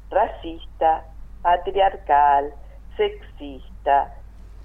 racista, 0.10 1.06
patriarcal, 1.42 2.54
sexista, 2.96 4.16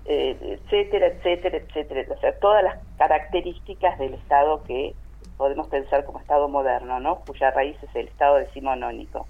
eh, 0.04 0.36
etcétera, 0.40 1.08
etcétera, 1.08 1.58
etcétera. 1.58 2.14
O 2.14 2.20
sea, 2.20 2.38
todas 2.38 2.64
las 2.64 2.78
características 2.96 3.98
del 3.98 4.14
Estado 4.14 4.62
que 4.64 4.94
podemos 5.36 5.68
pensar 5.68 6.04
como 6.04 6.20
Estado 6.20 6.48
moderno, 6.48 7.00
¿no? 7.00 7.20
Cuya 7.26 7.50
raíz 7.50 7.76
es 7.82 7.94
el 7.94 8.08
Estado 8.08 8.36
decimonónico. 8.36 9.26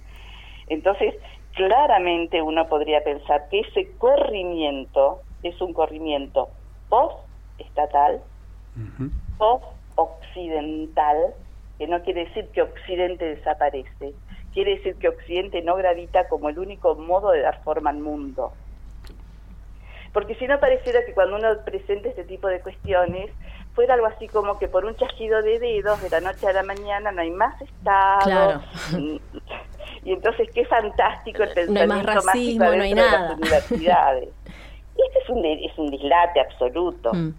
Entonces, 0.69 1.15
claramente 1.55 2.41
uno 2.41 2.69
podría 2.69 3.03
pensar 3.03 3.49
que 3.49 3.61
ese 3.61 3.91
corrimiento 3.99 5.21
es 5.43 5.61
un 5.61 5.73
corrimiento 5.73 6.51
post-estatal, 6.89 8.23
post 9.39 9.65
occidental, 9.97 11.35
que 11.79 11.87
no 11.87 12.03
quiere 12.03 12.27
decir 12.27 12.49
que 12.49 12.63
Occidente 12.63 13.25
desaparece, 13.25 14.15
quiere 14.53 14.77
decir 14.77 14.97
que 14.97 15.09
Occidente 15.09 15.63
no 15.63 15.77
gravita 15.77 16.29
como 16.29 16.49
el 16.49 16.59
único 16.59 16.95
modo 16.95 17.31
de 17.31 17.41
dar 17.41 17.63
forma 17.63 17.91
al 17.91 17.99
mundo. 17.99 18.53
Porque 20.13 20.35
si 20.35 20.47
no 20.47 20.61
pareciera 20.61 21.05
que 21.07 21.15
cuando 21.15 21.37
uno 21.37 21.49
presenta 21.65 22.09
este 22.11 22.25
tipo 22.25 22.47
de 22.49 22.61
cuestiones, 22.61 23.31
fuera 23.75 23.95
algo 23.95 24.07
así 24.07 24.29
como 24.29 24.59
que 24.59 24.69
por 24.69 24.85
un 24.85 24.95
chasquido 24.97 25.41
de 25.43 25.59
dedos 25.59 26.03
de 26.03 26.11
la 26.11 26.21
noche 26.21 26.47
a 26.47 26.53
la 26.53 26.63
mañana 26.63 27.11
no 27.13 27.23
hay 27.23 27.31
más 27.31 27.61
Estado. 27.61 28.63
Y 30.05 30.13
entonces 30.13 30.49
qué 30.53 30.65
fantástico 30.65 31.45
el 31.45 31.51
pensamiento 31.51 31.87
no 31.87 31.95
hay 31.95 32.05
más 32.07 32.25
racismo, 32.25 32.65
no 32.65 32.83
hay 32.83 32.95
nada. 32.95 33.11
de 33.11 33.29
las 33.29 33.39
universidades. 33.39 34.29
este 34.97 35.19
es 35.19 35.29
un, 35.29 35.45
es 35.45 35.79
un 35.79 35.91
dislate 35.91 36.41
absoluto. 36.41 37.13
Mm. 37.13 37.35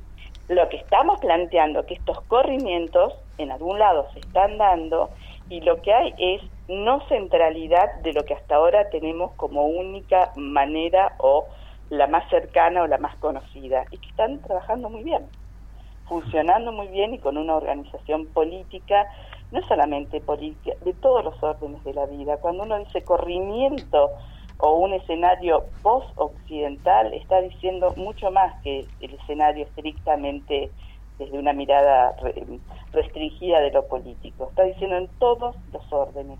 Lo 0.50 0.68
que 0.70 0.78
estamos 0.78 1.20
planteando 1.20 1.86
que 1.86 1.94
estos 1.94 2.20
corrimientos 2.24 3.14
en 3.38 3.52
algún 3.52 3.80
lado 3.80 4.08
se 4.14 4.20
están 4.20 4.58
dando 4.58 5.10
y 5.50 5.62
lo 5.62 5.82
que 5.82 5.94
hay 5.94 6.14
es 6.18 6.42
no 6.68 7.02
centralidad 7.08 7.96
de 8.02 8.14
lo 8.14 8.24
que 8.24 8.34
hasta 8.34 8.56
ahora 8.56 8.90
tenemos 8.90 9.32
como 9.34 9.66
única 9.66 10.32
manera 10.36 11.14
o 11.20 11.48
la 11.90 12.08
más 12.08 12.30
cercana 12.30 12.84
o 12.84 12.88
la 12.88 12.98
más 12.98 13.16
conocida 13.18 13.86
y 13.92 13.98
que 13.98 14.10
están 14.10 14.42
trabajando 14.42 14.90
muy 14.90 15.04
bien, 15.04 15.28
funcionando 16.08 16.72
muy 16.72 16.88
bien 16.88 17.14
y 17.14 17.20
con 17.20 17.38
una 17.38 17.56
organización 17.56 18.28
política, 18.28 19.08
no 19.52 19.62
solamente 19.68 20.22
política, 20.22 20.76
de 20.84 20.94
todos 20.94 21.24
los 21.24 21.42
órdenes 21.42 21.84
de 21.84 21.94
la 21.94 22.06
vida. 22.06 22.38
Cuando 22.38 22.64
uno 22.64 22.80
dice 22.80 23.04
corrimiento 23.04 24.12
o 24.66 24.78
un 24.78 24.94
escenario 24.94 25.66
post-occidental 25.82 27.14
está 27.14 27.42
diciendo 27.42 27.94
mucho 27.98 28.32
más 28.32 28.54
que 28.64 28.88
el 29.02 29.14
escenario 29.16 29.66
estrictamente 29.66 30.72
desde 31.20 31.38
una 31.38 31.52
mirada 31.52 32.16
restringida 32.94 33.60
de 33.60 33.72
lo 33.72 33.86
político. 33.90 34.48
Está 34.50 34.64
diciendo 34.64 34.96
en 34.96 35.10
todos 35.20 35.54
los 35.74 35.84
órdenes, 35.92 36.40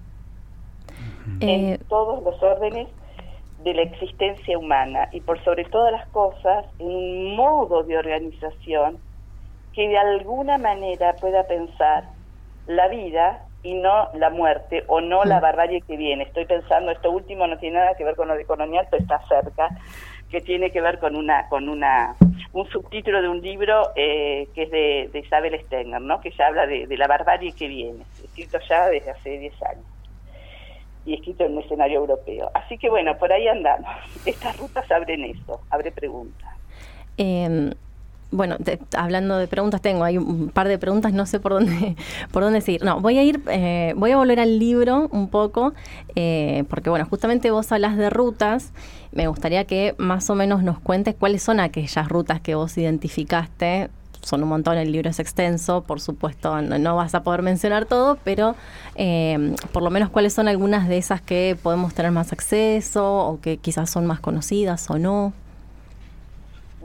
en 1.42 1.74
eh, 1.74 1.80
todos 1.90 2.24
los 2.24 2.42
órdenes 2.42 2.88
de 3.62 3.74
la 3.74 3.82
existencia 3.82 4.58
humana 4.58 5.10
y 5.12 5.20
por 5.20 5.44
sobre 5.44 5.66
todas 5.66 5.92
las 5.92 6.08
cosas 6.08 6.66
en 6.80 6.88
un 6.88 7.36
modo 7.36 7.84
de 7.84 7.98
organización 7.98 9.00
que 9.74 9.90
de 9.90 9.98
alguna 9.98 10.58
manera 10.58 11.14
pueda 11.20 11.46
pensar 11.46 12.06
la 12.68 12.88
vida 12.88 13.46
y 13.64 13.74
no 13.74 14.10
la 14.14 14.30
muerte 14.30 14.84
o 14.88 15.02
no 15.02 15.24
la 15.24 15.40
barbarie 15.40 15.82
que 15.82 15.98
viene. 15.98 16.24
Estoy 16.26 16.46
pensando, 16.46 16.92
esto 16.92 17.10
último 17.10 17.48
no 17.48 17.58
tiene 17.58 17.80
nada 17.80 17.96
que 17.96 18.04
ver 18.04 18.16
con 18.16 18.28
lo 18.28 18.36
de 18.36 18.46
colonial, 18.46 18.88
pero 18.92 19.02
está 19.02 19.20
cerca, 19.28 19.70
que 20.30 20.42
tiene 20.42 20.70
que 20.70 20.82
ver 20.82 21.00
con 21.00 21.16
una 21.16 21.48
con 21.48 21.70
una 21.70 22.16
un 22.52 22.70
subtítulo 22.70 23.22
de 23.22 23.30
un 23.30 23.42
libro 23.42 23.92
eh, 23.96 24.48
que 24.54 24.64
es 24.64 24.72
de, 24.72 25.20
Isabel 25.20 25.60
Stenger, 25.66 26.02
¿no? 26.02 26.22
que 26.22 26.32
ya 26.32 26.48
habla 26.48 26.68
de, 26.68 26.86
la 26.98 27.08
barbarie 27.08 27.54
que 27.54 27.68
viene, 27.68 28.04
escrito 28.24 28.60
ya 28.70 28.90
desde 28.90 29.12
hace 29.12 29.40
10 29.40 29.64
años 29.64 29.86
y 31.06 31.16
escrito 31.16 31.46
en 31.46 31.58
un 31.58 31.64
escenario 31.64 32.00
europeo. 32.00 32.52
Así 32.54 32.78
que 32.78 32.90
bueno, 32.90 33.18
por 33.18 33.32
ahí 33.32 33.48
andamos. 33.48 33.90
Estas 34.26 34.58
rutas 34.58 34.90
abren 34.92 35.24
eso, 35.24 35.62
abre 35.70 35.92
preguntas. 35.92 36.50
Eh, 37.18 37.74
bueno, 38.34 38.58
hablando 38.98 39.38
de 39.38 39.48
preguntas, 39.48 39.80
tengo 39.82 40.04
hay 40.04 40.18
un 40.18 40.50
par 40.50 40.68
de 40.68 40.78
preguntas, 40.80 41.14
no 41.14 41.26
sé 41.26 41.40
por 41.40 41.54
dónde 41.54 41.96
por 42.32 42.44
dónde 42.44 42.62
seguir. 42.62 42.84
No, 42.84 43.00
voy 43.00 43.18
a 43.18 43.24
ir, 43.24 43.42
eh, 43.48 43.94
voy 43.96 44.12
a 44.12 44.18
volver 44.18 44.40
al 44.40 44.60
libro 44.60 45.08
un 45.12 45.30
poco, 45.30 45.74
eh, 46.16 46.64
porque 46.70 46.90
bueno, 46.90 47.06
justamente 47.06 47.52
vos 47.52 47.72
hablas 47.72 47.96
de 47.96 48.10
rutas. 48.10 48.74
Me 49.12 49.28
gustaría 49.28 49.66
que 49.66 49.94
más 50.00 50.30
o 50.30 50.36
menos 50.36 50.64
nos 50.64 50.80
cuentes 50.80 51.16
cuáles 51.16 51.44
son 51.44 51.60
aquellas 51.60 52.10
rutas 52.10 52.42
que 52.42 52.56
vos 52.56 52.78
identificaste. 52.78 53.90
Son 54.24 54.42
un 54.42 54.50
montón, 54.50 54.78
el 54.78 54.92
libro 54.92 55.10
es 55.10 55.20
extenso, 55.20 55.82
por 55.82 56.00
supuesto 56.00 56.62
no, 56.62 56.96
vas 56.96 57.14
a 57.14 57.24
poder 57.24 57.42
mencionar 57.42 57.86
todo, 57.86 58.18
pero 58.24 58.56
eh, 58.96 59.54
por 59.74 59.84
lo 59.84 59.90
menos 59.90 60.10
cuáles 60.10 60.34
son 60.34 60.48
algunas 60.48 60.88
de 60.88 60.98
esas 60.98 61.22
que 61.22 61.58
podemos 61.62 61.94
tener 61.94 62.12
más 62.12 62.32
acceso 62.32 63.28
o 63.28 63.42
que 63.42 63.58
quizás 63.58 63.90
son 63.90 64.06
más 64.06 64.22
conocidas 64.22 64.90
o 64.90 64.98
no. 64.98 65.34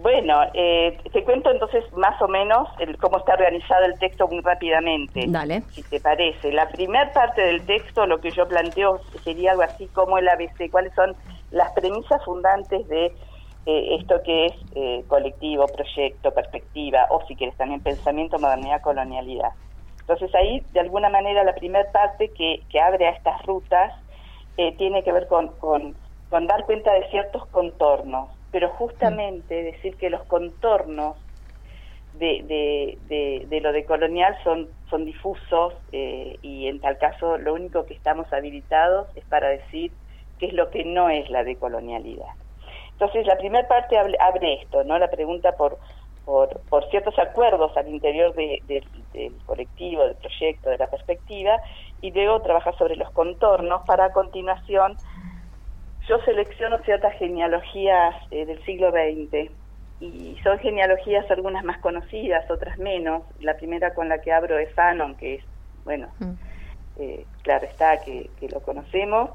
Bueno, 0.01 0.43
eh, 0.55 0.97
te 1.13 1.25
cuento 1.25 1.51
entonces 1.51 1.85
más 1.93 2.21
o 2.23 2.29
menos 2.29 2.69
cómo 3.01 3.19
está 3.19 3.35
organizado 3.35 3.85
el 3.85 3.99
texto 3.99 4.29
muy 4.29 4.41
rápidamente. 4.41 5.25
Dale. 5.27 5.63
Si 5.73 5.83
te 5.83 5.99
parece. 5.99 6.53
La 6.53 6.69
primera 6.69 7.13
parte 7.13 7.43
del 7.43 7.67
texto, 7.67 8.07
lo 8.07 8.21
que 8.21 8.31
yo 8.31 8.47
planteo 8.47 9.01
sería 9.25 9.53
algo 9.53 9.65
así 9.65 9.89
como 9.89 10.19
el 10.19 10.29
ABC, 10.29 10.71
cuáles 10.71 10.95
son 10.95 11.17
las 11.51 11.73
premisas 11.73 12.25
fundantes 12.25 12.87
de 12.87 13.07
eh, 13.67 13.97
esto 14.01 14.23
que 14.23 14.47
es 14.47 14.55
eh, 14.77 15.05
colectivo, 15.09 15.67
proyecto, 15.67 16.31
perspectiva, 16.31 17.07
o 17.11 17.27
si 17.27 17.35
quieres 17.35 17.57
también 17.57 17.83
pensamiento, 17.83 18.39
modernidad, 18.39 18.81
colonialidad. 18.81 19.51
Entonces 20.01 20.35
ahí, 20.37 20.63
de 20.73 20.81
alguna 20.81 21.11
manera, 21.11 21.43
la 21.43 21.55
primera 21.55 21.91
parte 21.91 22.31
que, 22.31 22.63
que, 22.71 22.81
abre 22.81 23.09
a 23.09 23.11
estas 23.11 23.45
rutas 23.45 23.93
eh, 24.57 24.77
tiene 24.79 25.03
que 25.03 25.13
ver 25.13 25.27
con, 25.27 25.49
con, 25.59 25.97
con 26.31 26.47
dar 26.47 26.65
cuenta 26.67 26.95
de 26.95 27.11
ciertos 27.11 27.47
contornos, 27.49 28.31
pero 28.51 28.71
justamente 28.71 29.63
decir 29.63 29.97
que 29.97 30.11
los 30.11 30.25
contornos 30.25 31.17
de, 32.15 32.97
de, 33.09 33.47
de, 33.47 33.61
lo 33.61 33.73
de 33.73 33.85
colonial 33.85 34.37
son, 34.43 34.69
son 34.91 35.05
difusos 35.05 35.75
eh, 35.93 36.37
y 36.43 36.67
en 36.67 36.81
tal 36.81 36.99
caso 36.99 37.39
lo 37.39 37.55
único 37.55 37.85
que 37.87 37.95
estamos 37.95 38.33
habilitados 38.33 39.09
es 39.15 39.25
para 39.27 39.49
decir 39.49 39.93
qué 40.39 40.47
es 40.47 40.53
lo 40.53 40.71
que 40.71 40.85
no 40.85 41.11
es 41.11 41.29
la 41.31 41.45
decolonialidad. 41.45 42.33
Entonces 42.93 43.27
la 43.27 43.37
primera 43.37 43.69
parte 43.69 43.97
abre, 43.97 44.55
esto, 44.63 44.83
¿no? 44.83 44.99
La 44.99 45.09
pregunta 45.09 45.53
por, 45.53 45.79
por, 46.25 46.61
por 46.69 46.89
ciertos 46.91 47.17
acuerdos 47.19 47.77
al 47.77 47.89
interior 47.89 48.35
del 48.35 48.83
colectivo, 49.47 50.05
del 50.05 50.17
proyecto, 50.17 50.71
de 50.71 50.79
la 50.79 50.89
perspectiva, 50.89 51.61
y 52.01 52.11
luego 52.11 52.41
trabaja 52.43 52.73
sobre 52.73 52.97
los 52.97 53.11
contornos 53.13 53.83
para 53.87 54.07
a 54.07 54.13
continuación 54.13 54.97
yo 56.09 56.19
selecciono 56.25 56.79
ciertas 56.79 57.15
genealogías 57.19 58.15
eh, 58.31 58.47
del 58.47 58.65
siglo 58.65 58.91
XX 58.91 59.51
y 60.01 60.37
son 60.43 60.59
genealogías 60.59 61.31
algunas 61.31 61.65
más 61.65 61.79
conocidas, 61.79 62.51
otras 62.51 62.79
menos. 62.79 63.23
La 63.41 63.57
primera 63.57 63.95
con 63.95 64.09
la 64.09 64.21
que 64.21 64.33
abro 64.33 64.59
es 64.59 64.73
Fanon, 64.75 65.17
que 65.17 65.37
es, 65.37 65.45
bueno, 65.85 66.09
mm. 66.21 66.33
eh, 67.01 67.27
claro 67.43 67.67
está 67.67 67.99
que, 68.01 68.31
lo 68.51 68.61
conocemos. 68.61 69.31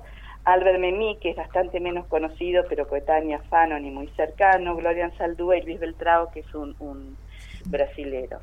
Albert 0.45 0.79
Memí, 0.79 1.17
que 1.21 1.29
es 1.29 1.35
bastante 1.35 1.79
menos 1.79 2.07
conocido, 2.07 2.65
pero 2.67 2.87
coetáneo 2.87 3.37
a 3.37 3.43
Fanon 3.43 3.85
y 3.85 3.91
muy 3.91 4.07
cercano. 4.09 4.75
Gloria 4.75 5.11
Saldúa 5.17 5.57
y 5.57 5.61
Luis 5.61 5.79
Beltrao, 5.79 6.31
que 6.31 6.41
es 6.41 6.55
un, 6.55 6.75
un 6.79 7.17
brasilero. 7.65 8.39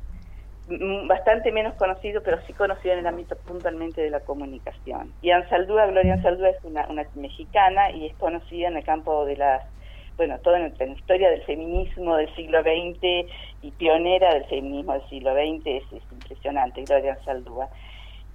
Bastante 1.07 1.51
menos 1.51 1.73
conocido, 1.75 2.21
pero 2.23 2.39
sí 2.47 2.53
conocido 2.53 2.93
en 2.93 2.99
el 2.99 3.07
ámbito 3.07 3.35
puntualmente 3.35 4.01
de 4.01 4.09
la 4.09 4.21
comunicación. 4.21 5.11
Y 5.21 5.31
Ansaldúa, 5.31 5.87
Gloria 5.87 6.13
Ansaldúa 6.13 6.49
es 6.49 6.63
una, 6.63 6.87
una 6.87 7.03
mexicana 7.15 7.91
y 7.91 8.05
es 8.05 8.15
conocida 8.15 8.67
en 8.67 8.77
el 8.77 8.83
campo 8.83 9.25
de 9.25 9.37
las 9.37 9.63
bueno, 10.17 10.37
toda 10.39 10.59
nuestra 10.59 10.85
historia 10.85 11.31
del 11.31 11.41
feminismo 11.43 12.15
del 12.15 12.33
siglo 12.35 12.61
XX 12.61 13.27
y 13.63 13.71
pionera 13.71 14.33
del 14.35 14.45
feminismo 14.45 14.93
del 14.93 15.09
siglo 15.09 15.33
XX 15.33 15.65
es, 15.65 15.83
impresionante, 16.11 16.83
Gloria 16.83 17.17
Saldúa. 17.25 17.69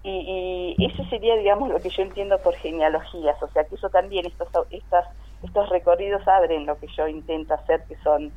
Y, 0.02 0.75
y, 0.78 0.87
eso 0.87 1.04
sería, 1.11 1.37
digamos, 1.37 1.68
lo 1.68 1.78
que 1.80 1.90
yo 1.90 2.02
entiendo 2.02 2.38
por 2.38 2.56
genealogías, 2.56 3.40
o 3.40 3.49
sea, 3.49 3.62
que 3.64 3.76
eso 3.76 3.88
también, 3.88 4.26
estos, 4.26 4.49
estas, 4.71 5.06
estos 5.45 5.68
recorridos 5.68 6.26
abren 6.26 6.66
lo 6.66 6.76
que 6.76 6.88
yo 6.88 7.06
intento 7.06 7.54
hacer, 7.54 7.85
que 7.88 7.97
son 7.99 8.33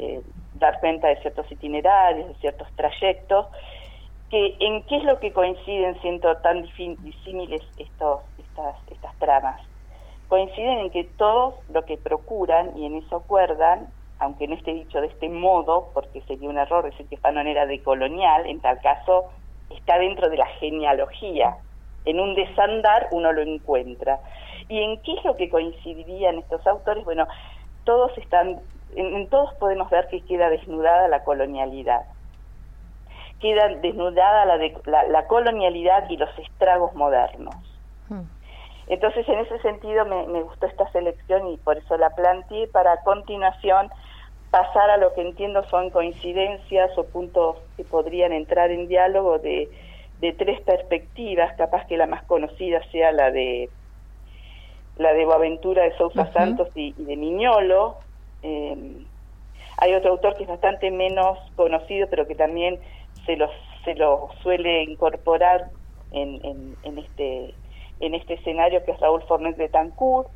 eh, 0.00 0.22
dar 0.54 0.80
cuenta 0.80 1.08
de 1.08 1.16
ciertos 1.16 1.50
itinerarios, 1.52 2.28
de 2.28 2.34
ciertos 2.34 2.68
trayectos, 2.76 3.46
que 4.30 4.56
en 4.60 4.82
qué 4.84 4.96
es 4.96 5.04
lo 5.04 5.18
que 5.18 5.32
coinciden 5.32 6.00
siendo 6.00 6.36
tan 6.38 6.62
disímiles 6.62 7.62
estos, 7.78 8.20
estas, 8.38 8.76
estas 8.90 9.16
tramas 9.18 9.60
coinciden 10.30 10.78
en 10.78 10.90
que 10.90 11.04
todos 11.04 11.56
lo 11.70 11.84
que 11.84 11.98
procuran, 11.98 12.78
y 12.78 12.86
en 12.86 12.94
eso 12.94 13.16
acuerdan, 13.16 13.88
aunque 14.20 14.46
no 14.46 14.54
esté 14.54 14.72
dicho 14.72 15.00
de 15.00 15.08
este 15.08 15.28
modo, 15.28 15.90
porque 15.92 16.22
sería 16.22 16.48
un 16.48 16.56
error 16.56 16.84
decir 16.84 17.06
que 17.08 17.16
Fanon 17.16 17.48
era 17.48 17.66
decolonial, 17.66 18.46
en 18.46 18.60
tal 18.60 18.80
caso 18.80 19.24
está 19.70 19.98
dentro 19.98 20.30
de 20.30 20.36
la 20.36 20.46
genealogía. 20.60 21.56
En 22.04 22.20
un 22.20 22.34
desandar 22.34 23.08
uno 23.10 23.32
lo 23.32 23.42
encuentra. 23.42 24.20
¿Y 24.68 24.80
en 24.80 25.02
qué 25.02 25.14
es 25.14 25.24
lo 25.24 25.36
que 25.36 25.50
coincidirían 25.50 26.38
estos 26.38 26.64
autores? 26.66 27.04
Bueno, 27.04 27.26
todos 27.84 28.16
están, 28.16 28.60
en, 28.96 29.28
todos 29.28 29.54
podemos 29.54 29.90
ver 29.90 30.08
que 30.08 30.20
queda 30.22 30.50
desnudada 30.50 31.08
la 31.08 31.24
colonialidad. 31.24 32.02
Queda 33.40 33.68
desnudada 33.76 34.44
la, 34.44 35.04
la 35.08 35.26
colonialidad 35.26 36.08
y 36.10 36.16
los 36.16 36.30
estragos 36.38 36.94
modernos. 36.94 37.54
Hmm. 38.08 38.24
Entonces, 38.90 39.26
en 39.28 39.38
ese 39.38 39.56
sentido 39.60 40.04
me, 40.04 40.42
gustó 40.42 40.66
esta 40.66 40.90
selección 40.90 41.46
y 41.46 41.56
por 41.58 41.78
eso 41.78 41.96
la 41.96 42.10
planteé 42.10 42.66
para 42.66 42.94
a 42.94 43.02
continuación 43.02 43.88
pasar 44.50 44.90
a 44.90 44.96
lo 44.96 45.14
que 45.14 45.20
entiendo 45.20 45.62
son 45.68 45.90
coincidencias 45.90 46.98
o 46.98 47.04
puntos 47.04 47.58
que 47.76 47.84
podrían 47.84 48.32
entrar 48.32 48.72
en 48.72 48.88
diálogo 48.88 49.38
de, 49.38 49.68
tres 50.36 50.60
perspectivas, 50.62 51.54
capaz 51.56 51.86
que 51.86 51.96
la 51.96 52.08
más 52.08 52.24
conocida 52.24 52.82
sea 52.90 53.12
la 53.12 53.30
de 53.30 53.70
la 54.96 55.12
de 55.12 55.24
Boaventura 55.24 55.84
de 55.84 55.96
Sousa 55.96 56.30
Santos 56.32 56.68
y, 56.74 56.92
de 56.94 57.16
Miñolo. 57.16 57.96
Eh, 58.42 59.04
hay 59.78 59.94
otro 59.94 60.12
autor 60.12 60.36
que 60.36 60.42
es 60.42 60.48
bastante 60.48 60.90
menos 60.90 61.38
conocido, 61.56 62.08
pero 62.08 62.26
que 62.26 62.34
también 62.34 62.78
se 63.26 63.36
lo, 63.36 63.48
se 63.84 63.94
lo 63.94 64.28
suele 64.42 64.82
incorporar 64.82 65.70
en, 66.12 66.44
en, 66.44 66.76
en 66.82 66.98
este 66.98 67.54
en 68.00 68.14
este 68.14 68.34
escenario 68.34 68.82
que 68.84 68.92
es 68.92 69.00
Raúl 69.00 69.22
Fornet 69.22 69.56
de 69.56 69.68
Tancur, 69.68 70.26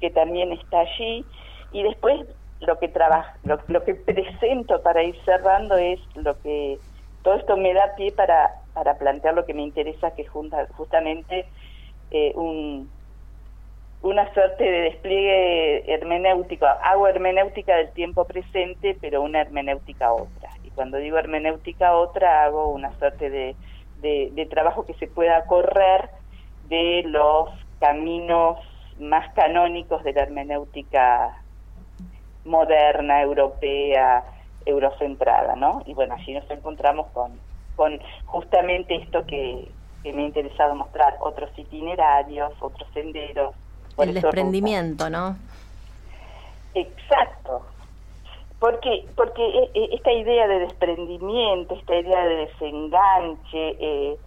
que 0.00 0.10
también 0.10 0.52
está 0.52 0.80
allí, 0.80 1.24
y 1.72 1.82
después 1.82 2.26
lo 2.60 2.78
que 2.78 2.88
trabaja, 2.88 3.36
lo, 3.44 3.84
que 3.84 3.94
presento 3.94 4.82
para 4.82 5.02
ir 5.02 5.16
cerrando 5.24 5.76
es 5.76 5.98
lo 6.14 6.40
que 6.40 6.78
todo 7.22 7.34
esto 7.34 7.56
me 7.56 7.74
da 7.74 7.94
pie 7.96 8.12
para, 8.12 8.54
para 8.74 8.96
plantear 8.98 9.34
lo 9.34 9.44
que 9.44 9.54
me 9.54 9.62
interesa, 9.62 10.12
que 10.12 10.22
es 10.22 10.28
justamente 10.30 11.46
eh, 12.10 12.32
un, 12.34 12.90
una 14.02 14.32
suerte 14.32 14.64
de 14.64 14.80
despliegue 14.82 15.92
hermenéutico. 15.92 16.66
Hago 16.66 17.06
hermenéutica 17.06 17.76
del 17.76 17.90
tiempo 17.92 18.24
presente, 18.24 18.96
pero 19.00 19.22
una 19.22 19.40
hermenéutica 19.40 20.12
otra. 20.12 20.50
Y 20.64 20.70
cuando 20.70 20.98
digo 20.98 21.18
hermenéutica 21.18 21.94
otra, 21.94 22.44
hago 22.44 22.68
una 22.68 22.92
suerte 22.98 23.30
de, 23.30 23.56
de 24.00 24.46
trabajo 24.46 24.86
que 24.86 24.94
se 24.94 25.06
pueda 25.06 25.44
correr 25.46 26.08
de 26.68 27.02
los 27.04 27.50
caminos 27.78 28.58
más 28.98 29.32
canónicos 29.34 30.04
de 30.04 30.12
la 30.12 30.22
hermenéutica 30.22 31.42
moderna, 32.44 33.22
europea, 33.22 34.24
eurocentrada, 34.64 35.56
¿no? 35.56 35.82
Y 35.86 35.94
bueno, 35.94 36.14
allí 36.14 36.34
nos 36.34 36.50
encontramos 36.50 37.08
con, 37.08 37.32
con 37.76 37.98
justamente 38.26 38.94
esto 38.96 39.26
que, 39.26 39.68
me 40.04 40.22
ha 40.22 40.26
interesado 40.26 40.74
mostrar, 40.74 41.16
otros 41.20 41.50
itinerarios, 41.56 42.52
otros 42.60 42.88
senderos. 42.94 43.54
El 44.02 44.14
desprendimiento, 44.14 45.10
¿no? 45.10 45.36
Exacto. 46.74 47.62
Porque, 48.58 49.06
porque 49.16 49.42
eh, 49.42 49.70
eh, 49.74 49.88
esta 49.92 50.12
idea 50.12 50.46
de 50.46 50.60
desprendimiento, 50.60 51.74
esta 51.74 51.96
idea 51.96 52.24
de 52.26 52.36
desenganche, 52.46 53.76
eh, 53.80 54.18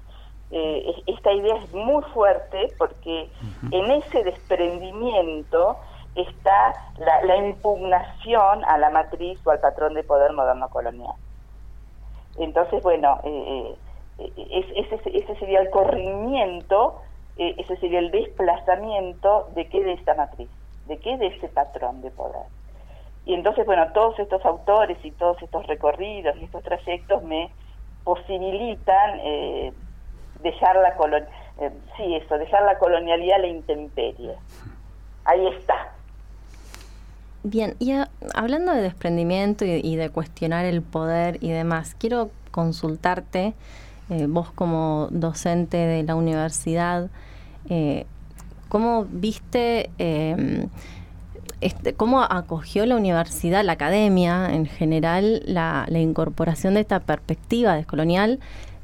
eh, 0.52 1.04
esta 1.08 1.32
idea 1.32 1.56
es 1.56 1.74
muy 1.74 2.04
fuerte 2.14 2.68
porque 2.78 3.28
en 3.72 3.92
ese 3.92 4.24
desprendimiento 4.24 5.78
está 6.16 6.74
la, 6.98 7.38
impugnación 7.38 8.64
a 8.66 8.78
la 8.78 8.92
matriz 8.92 9.40
o 9.46 9.52
al 9.52 9.60
patrón 9.60 9.96
de 9.96 10.04
poder 10.04 10.32
moderno 10.34 10.70
colonial. 10.70 11.16
Entonces, 12.38 12.84
bueno, 12.84 13.20
eh, 13.24 13.76
eh, 14.20 14.66
ese, 14.76 15.36
sería 15.40 15.62
el 15.62 15.70
corrimiento, 15.70 17.02
ese 17.38 17.78
sería 17.78 18.00
el 18.00 18.12
desplazamiento 18.12 19.50
de 19.56 19.68
qué 19.68 19.84
de 19.84 19.94
esta 19.94 20.14
matriz, 20.16 20.50
de 20.88 20.98
qué 20.98 21.18
de 21.18 21.28
ese 21.28 21.48
patrón 21.48 22.02
de 22.02 22.12
poder. 22.12 22.46
Y 23.26 23.34
entonces, 23.34 23.66
bueno, 23.66 23.92
todos 23.94 24.20
estos 24.20 24.46
autores 24.46 24.98
y 25.04 25.12
todos 25.12 25.42
estos 25.42 25.66
recorridos 25.68 26.36
y 26.38 26.44
estos 26.44 26.64
trayectos 26.64 27.24
me 27.24 27.50
posibilitan 28.04 29.22
dejar 30.42 30.76
la 30.76 30.96
colon 30.96 31.24
eh, 31.60 31.72
sí, 31.98 32.16
eso, 32.16 32.38
dejar 32.38 32.64
la 32.64 32.78
colonialidad 32.78 33.38
a 33.38 33.42
la 33.42 33.48
intemperie. 33.48 34.36
Ahí 35.26 35.48
está. 35.48 35.92
Bien, 37.44 37.76
y 37.80 37.94
hablando 38.34 38.72
de 38.72 38.82
desprendimiento 38.82 39.66
y, 39.66 39.96
de 39.98 40.10
cuestionar 40.10 40.66
el 40.66 40.82
poder 40.82 41.38
y 41.42 41.52
demás, 41.52 41.96
quiero 41.96 42.32
consultarte, 42.52 43.54
eh, 44.10 44.28
vos 44.28 44.52
como 44.52 45.08
docente 45.12 45.78
de 45.78 46.04
la 46.04 46.16
universidad, 46.16 47.10
eh, 47.70 48.06
¿cómo 48.70 49.06
viste, 49.10 49.90
em, 49.98 50.68
este, 51.62 51.94
cómo 51.94 52.22
acogió 52.22 52.86
la 52.86 52.98
universidad, 52.98 53.64
la 53.64 53.74
academia 53.74 54.54
en 54.54 54.66
general, 54.66 55.42
la, 55.46 55.86
la 55.88 56.00
incorporación 56.00 56.74
de 56.74 56.82
esta 56.82 57.00
perspectiva 57.00 57.76
descolonial, 57.76 58.40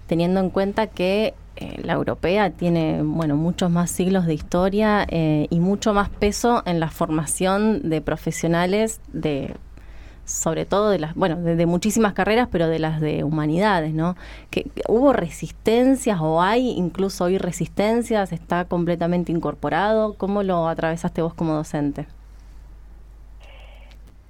teniendo 0.07 0.39
en 0.39 0.49
cuenta 0.49 0.87
que 0.87 1.33
eh, 1.57 1.81
la 1.83 1.93
europea 1.93 2.51
tiene 2.51 3.01
bueno 3.03 3.35
muchos 3.35 3.69
más 3.69 3.91
siglos 3.91 4.25
de 4.25 4.33
historia 4.33 5.05
y 5.09 5.59
mucho 5.59 5.93
más 5.93 6.09
peso 6.09 6.63
en 6.65 6.79
la 6.79 6.89
formación 6.89 7.89
de 7.89 8.01
profesionales 8.01 9.01
de 9.11 9.55
sobre 10.29 10.65
todo 10.65 10.89
de 10.89 10.99
las 10.99 11.15
bueno 11.15 11.35
de, 11.37 11.65
muchísimas 11.65 12.13
carreras 12.13 12.47
pero 12.51 12.67
de 12.67 12.79
las 12.79 13.01
de 13.01 13.23
humanidades 13.23 13.93
no 13.93 14.15
que, 14.49 14.65
hubo 14.87 15.13
resistencias 15.13 16.19
o 16.21 16.41
hay 16.41 16.71
incluso 16.71 17.25
hoy 17.25 17.37
resistencias 17.37 18.31
está 18.31 18.65
completamente 18.65 19.31
incorporado. 19.31 20.13
Cómo 20.15 20.43
lo 20.43 20.67
atravesaste 20.67 21.21
vos 21.21 21.33
como 21.33 21.53
docente 21.53 22.05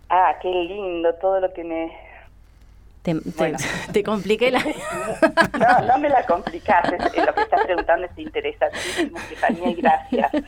Ah, 0.09 0.35
qué 0.41 0.49
lindo 0.49 1.13
todo 1.15 1.39
lo 1.39 1.53
que 1.53 1.63
me 1.63 1.91
te, 3.03 3.15
te, 3.93 4.03
compliqué 4.03 4.51
la... 4.51 4.59
no, 5.59 5.87
no 5.87 5.99
me 5.99 6.09
la 6.09 6.25
complicaste. 6.25 6.97
Lo 6.97 7.33
que 7.33 7.41
estás 7.41 7.65
preguntando 7.65 8.05
es 8.05 8.17
interesantísimo, 8.17 9.17
Estefanía, 9.17 9.69
y 9.69 9.75
gracias. 9.75 10.31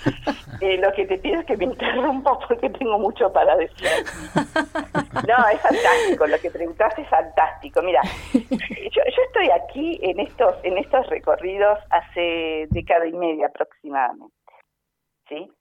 Eh, 0.61 0.77
lo 0.77 0.93
que 0.93 1.07
te 1.07 1.17
pido 1.17 1.39
es 1.39 1.45
que 1.47 1.57
me 1.57 1.65
interrumpa 1.65 2.37
porque 2.47 2.69
tengo 2.69 2.99
mucho 2.99 3.33
para 3.33 3.55
decir. 3.55 3.87
No, 5.27 5.47
es 5.51 5.59
fantástico. 5.59 6.27
Lo 6.27 6.37
que 6.37 6.51
preguntaste 6.51 7.01
es 7.01 7.09
fantástico. 7.09 7.81
Mira, 7.81 7.99
yo, 8.31 9.01
yo 9.03 9.23
estoy 9.25 9.49
aquí 9.49 9.99
en 10.03 10.19
estos, 10.19 10.53
en 10.61 10.77
estos 10.77 11.07
recorridos 11.07 11.79
hace 11.89 12.67
década 12.69 13.07
y 13.07 13.13
media 13.13 13.47
aproximadamente. 13.47 14.35
¿Sí? 15.27 15.51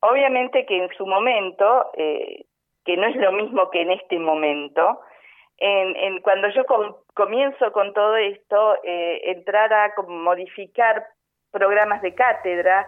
Obviamente 0.00 0.66
que 0.66 0.76
en 0.76 0.90
su 0.90 1.06
momento, 1.06 1.90
eh, 1.96 2.44
que 2.84 2.98
no 2.98 3.06
es 3.06 3.16
lo 3.16 3.32
mismo 3.32 3.70
que 3.70 3.80
en 3.80 3.92
este 3.92 4.18
momento, 4.18 5.00
en, 5.58 6.20
cuando 6.20 6.48
yo 6.50 6.64
comienzo 7.14 7.72
con 7.72 7.92
todo 7.92 8.16
esto, 8.16 8.76
eh, 8.84 9.32
entrar 9.32 9.72
a 9.72 9.92
modificar 10.06 11.06
programas 11.50 12.00
de 12.02 12.14
cátedra, 12.14 12.86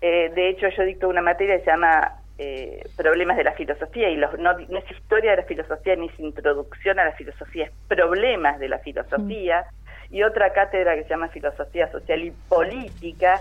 eh, 0.00 0.30
de 0.34 0.48
hecho 0.50 0.68
yo 0.68 0.84
dicto 0.84 1.08
una 1.08 1.22
materia 1.22 1.56
que 1.56 1.64
se 1.64 1.70
llama 1.70 2.18
eh, 2.38 2.82
Problemas 2.96 3.36
de 3.36 3.44
la 3.44 3.52
Filosofía, 3.52 4.10
y 4.10 4.16
los, 4.16 4.36
no, 4.38 4.50
es 4.58 4.90
historia 4.90 5.30
de 5.32 5.38
la 5.38 5.42
filosofía 5.44 5.96
ni 5.96 6.08
es 6.08 6.20
introducción 6.20 6.98
a 6.98 7.04
la 7.04 7.12
filosofía, 7.12 7.66
es 7.66 7.72
problemas 7.88 8.58
de 8.58 8.68
la 8.68 8.78
filosofía, 8.80 9.64
mm. 10.10 10.14
y 10.14 10.22
otra 10.22 10.52
cátedra 10.52 10.94
que 10.94 11.04
se 11.04 11.10
llama 11.10 11.28
Filosofía 11.28 11.90
Social 11.90 12.24
y 12.24 12.30
Política, 12.48 13.40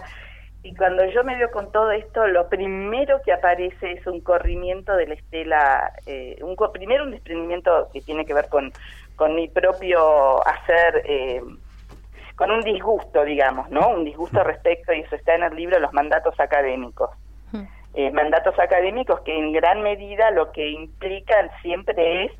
y 0.63 0.75
cuando 0.75 1.03
yo 1.05 1.23
me 1.23 1.35
veo 1.35 1.49
con 1.49 1.71
todo 1.71 1.91
esto, 1.91 2.27
lo 2.27 2.47
primero 2.47 3.21
que 3.23 3.33
aparece 3.33 3.93
es 3.93 4.05
un 4.05 4.21
corrimiento 4.21 4.95
de 4.95 5.07
la 5.07 5.15
estela, 5.15 5.91
eh, 6.05 6.37
un, 6.41 6.55
primero 6.71 7.03
un 7.03 7.11
desprendimiento 7.11 7.89
que 7.91 8.01
tiene 8.01 8.25
que 8.25 8.35
ver 8.35 8.47
con, 8.47 8.71
con 9.15 9.33
mi 9.33 9.47
propio 9.47 10.45
hacer, 10.47 11.01
eh, 11.05 11.41
con 12.35 12.51
un 12.51 12.61
disgusto, 12.61 13.23
digamos, 13.23 13.71
¿no? 13.71 13.89
Un 13.89 14.03
disgusto 14.05 14.43
respecto, 14.43 14.93
y 14.93 14.99
eso 14.99 15.15
está 15.15 15.33
en 15.33 15.43
el 15.43 15.55
libro, 15.55 15.79
los 15.79 15.93
mandatos 15.93 16.39
académicos. 16.39 17.09
Eh, 17.93 18.09
mandatos 18.11 18.57
académicos 18.57 19.19
que 19.21 19.37
en 19.37 19.51
gran 19.51 19.81
medida 19.81 20.31
lo 20.31 20.53
que 20.53 20.69
implican 20.69 21.51
siempre 21.61 22.25
es 22.25 22.31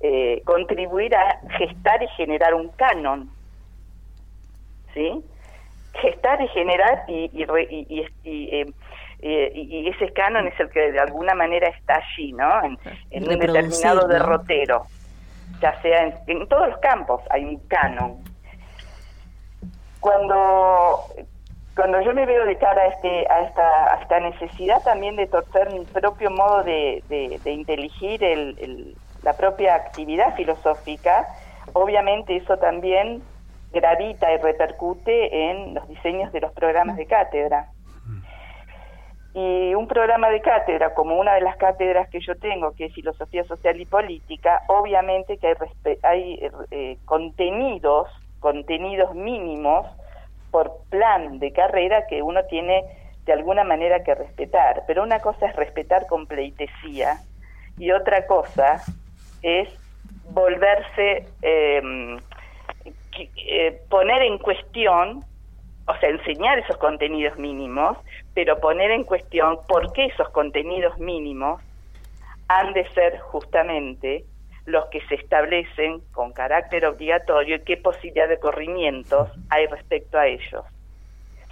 eh, 0.00 0.42
contribuir 0.44 1.14
a 1.16 1.40
gestar 1.56 2.02
y 2.02 2.08
generar 2.08 2.54
un 2.54 2.68
canon, 2.70 3.30
¿sí?, 4.92 5.24
gestar 6.00 6.40
y 6.40 6.48
generar 6.48 7.04
y, 7.08 7.30
y, 7.32 8.06
y, 8.24 8.60
eh, 8.60 8.66
eh, 9.20 9.52
y, 9.54 9.88
ese 9.88 10.12
canon 10.12 10.46
es 10.46 10.58
el 10.60 10.70
que 10.70 10.92
de 10.92 11.00
alguna 11.00 11.34
manera 11.34 11.68
está 11.68 11.96
allí, 11.96 12.32
¿no? 12.32 12.48
En, 13.10 13.28
un 13.28 13.38
determinado 13.38 14.06
derrotero, 14.06 14.86
ya 15.60 15.80
sea 15.82 16.20
en, 16.26 16.46
todos 16.48 16.68
los 16.68 16.78
campos 16.78 17.22
hay 17.30 17.44
un 17.44 17.58
canon. 17.68 18.22
Cuando 20.00 21.04
cuando 21.74 22.00
yo 22.02 22.12
me 22.12 22.26
veo 22.26 22.44
de 22.44 22.56
cara 22.58 22.82
a 22.82 22.86
este 22.86 23.26
a 23.28 23.40
esta, 23.42 23.94
a 23.94 24.02
esta 24.02 24.20
necesidad 24.20 24.82
también 24.84 25.16
de 25.16 25.26
torcer 25.26 25.72
mi 25.72 25.84
propio 25.84 26.30
modo 26.30 26.62
de, 26.62 27.02
de, 27.08 27.50
inteligir 27.50 28.22
el, 28.22 28.96
la 29.22 29.32
propia 29.32 29.74
actividad 29.74 30.36
filosófica, 30.36 31.26
obviamente 31.72 32.36
eso 32.36 32.56
también 32.58 33.22
gravita 33.72 34.32
y 34.32 34.38
repercute 34.38 35.50
en 35.50 35.74
los 35.74 35.86
diseños 35.88 36.32
de 36.32 36.40
los 36.40 36.52
programas 36.52 36.96
de 36.96 37.06
cátedra. 37.06 37.70
Y 39.34 39.74
un 39.74 39.86
programa 39.86 40.30
de 40.30 40.40
cátedra, 40.40 40.94
como 40.94 41.16
una 41.16 41.34
de 41.34 41.42
las 41.42 41.56
cátedras 41.56 42.08
que 42.08 42.20
yo 42.20 42.34
tengo, 42.36 42.72
que 42.74 42.86
es 42.86 42.94
Filosofía 42.94 43.44
Social 43.44 43.80
y 43.80 43.84
Política, 43.84 44.62
obviamente 44.68 45.36
que 45.36 45.54
hay, 45.84 45.98
hay 46.02 46.50
eh, 46.70 46.96
contenidos, 47.04 48.08
contenidos 48.40 49.14
mínimos 49.14 49.86
por 50.50 50.78
plan 50.88 51.38
de 51.38 51.52
carrera 51.52 52.06
que 52.06 52.22
uno 52.22 52.44
tiene 52.46 52.84
de 53.26 53.32
alguna 53.34 53.64
manera 53.64 54.02
que 54.02 54.14
respetar. 54.14 54.84
Pero 54.86 55.02
una 55.02 55.20
cosa 55.20 55.46
es 55.46 55.56
respetar 55.56 56.06
con 56.06 56.26
pleitesía 56.26 57.18
y 57.76 57.92
otra 57.92 58.26
cosa 58.26 58.82
es 59.42 59.68
volverse 60.30 61.26
eh, 61.42 62.18
eh, 63.18 63.80
poner 63.88 64.22
en 64.22 64.38
cuestión, 64.38 65.24
o 65.86 65.96
sea, 65.98 66.08
enseñar 66.08 66.58
esos 66.58 66.76
contenidos 66.76 67.38
mínimos, 67.38 67.96
pero 68.34 68.58
poner 68.60 68.90
en 68.90 69.04
cuestión 69.04 69.58
por 69.66 69.92
qué 69.92 70.06
esos 70.06 70.28
contenidos 70.30 70.98
mínimos 70.98 71.62
han 72.48 72.72
de 72.72 72.88
ser 72.90 73.18
justamente 73.18 74.24
los 74.64 74.86
que 74.86 75.00
se 75.06 75.14
establecen 75.14 76.00
con 76.12 76.32
carácter 76.32 76.84
obligatorio 76.84 77.56
y 77.56 77.60
qué 77.60 77.76
posibilidad 77.78 78.28
de 78.28 78.38
corrimientos 78.38 79.30
hay 79.50 79.66
respecto 79.66 80.18
a 80.18 80.26
ellos 80.26 80.64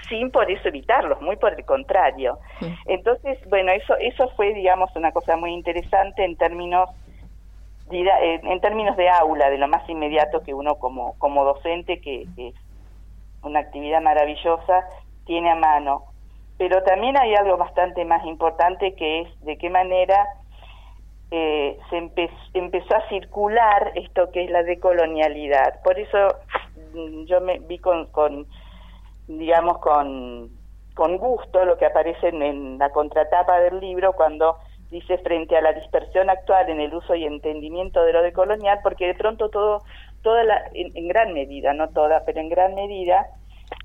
sin 0.09 0.31
por 0.31 0.51
eso 0.51 0.69
evitarlos, 0.69 1.21
muy 1.21 1.37
por 1.37 1.53
el 1.55 1.65
contrario. 1.65 2.39
Entonces, 2.87 3.39
bueno, 3.49 3.73
eso 3.73 3.97
eso 3.97 4.29
fue, 4.37 4.55
digamos, 4.55 4.95
una 4.95 5.13
cosa 5.13 5.37
muy 5.37 5.53
interesante 5.53 6.25
en 6.25 6.37
términos 6.37 6.91
en 7.91 8.61
términos 8.61 8.97
de 8.97 9.09
aula, 9.09 9.51
de 9.51 9.59
lo 9.59 9.69
más 9.69 9.89
inmediato 9.89 10.43
que 10.43 10.55
uno 10.55 10.77
como, 10.77 11.17
como 11.19 11.45
docente, 11.45 12.01
que, 12.01 12.27
es 12.37 12.55
una 13.43 13.61
actividad 13.61 14.01
maravillosa, 14.01 14.85
tiene 15.25 15.51
a 15.51 15.55
mano. 15.55 16.05
Pero 16.59 16.83
también 16.83 17.17
hay 17.17 17.35
algo 17.35 17.57
bastante 17.57 18.05
más 18.05 18.25
importante 18.25 18.95
que 18.95 19.21
es 19.21 19.41
de 19.45 19.59
qué 19.59 19.71
manera 19.71 20.27
eh, 21.31 21.79
se 21.91 22.11
empezó 22.55 22.97
a 22.97 23.09
circular 23.09 23.93
esto 23.95 24.31
que 24.33 24.45
es 24.45 24.51
la 24.51 24.63
decolonialidad. 24.63 25.81
Por 25.83 25.99
eso 25.99 26.19
mm, 26.95 27.25
yo 27.25 27.41
me 27.41 27.59
vi 27.61 27.79
con, 27.79 28.07
con 28.07 28.47
digamos, 29.29 29.79
con, 29.79 30.51
con 30.95 31.19
gusto 31.19 31.65
lo 31.65 31.77
que 31.77 31.87
aparece 31.87 32.29
en 32.29 32.79
la 32.79 32.91
contratapa 32.91 33.61
del 33.61 33.81
libro 33.81 34.15
cuando 34.15 34.57
dice, 34.91 35.19
frente 35.19 35.57
a 35.57 35.61
la 35.61 35.73
dispersión 35.73 36.31
actual 36.31 36.69
en 36.71 36.81
el 36.81 36.95
uso 36.95 37.15
y 37.15 37.25
entendimiento 37.25 38.05
de 38.05 38.13
lo 38.13 38.23
de 38.23 38.33
colonial, 38.33 38.81
porque 38.83 39.07
de 39.07 39.15
pronto 39.15 39.49
todo, 39.49 39.83
toda 40.23 40.45
la, 40.45 40.63
en, 40.75 41.09
gran 41.09 41.33
medida, 41.33 41.73
no 41.73 41.89
toda, 41.89 42.25
pero 42.25 42.41
en 42.41 42.49
gran 42.49 42.75
medida, 42.75 43.27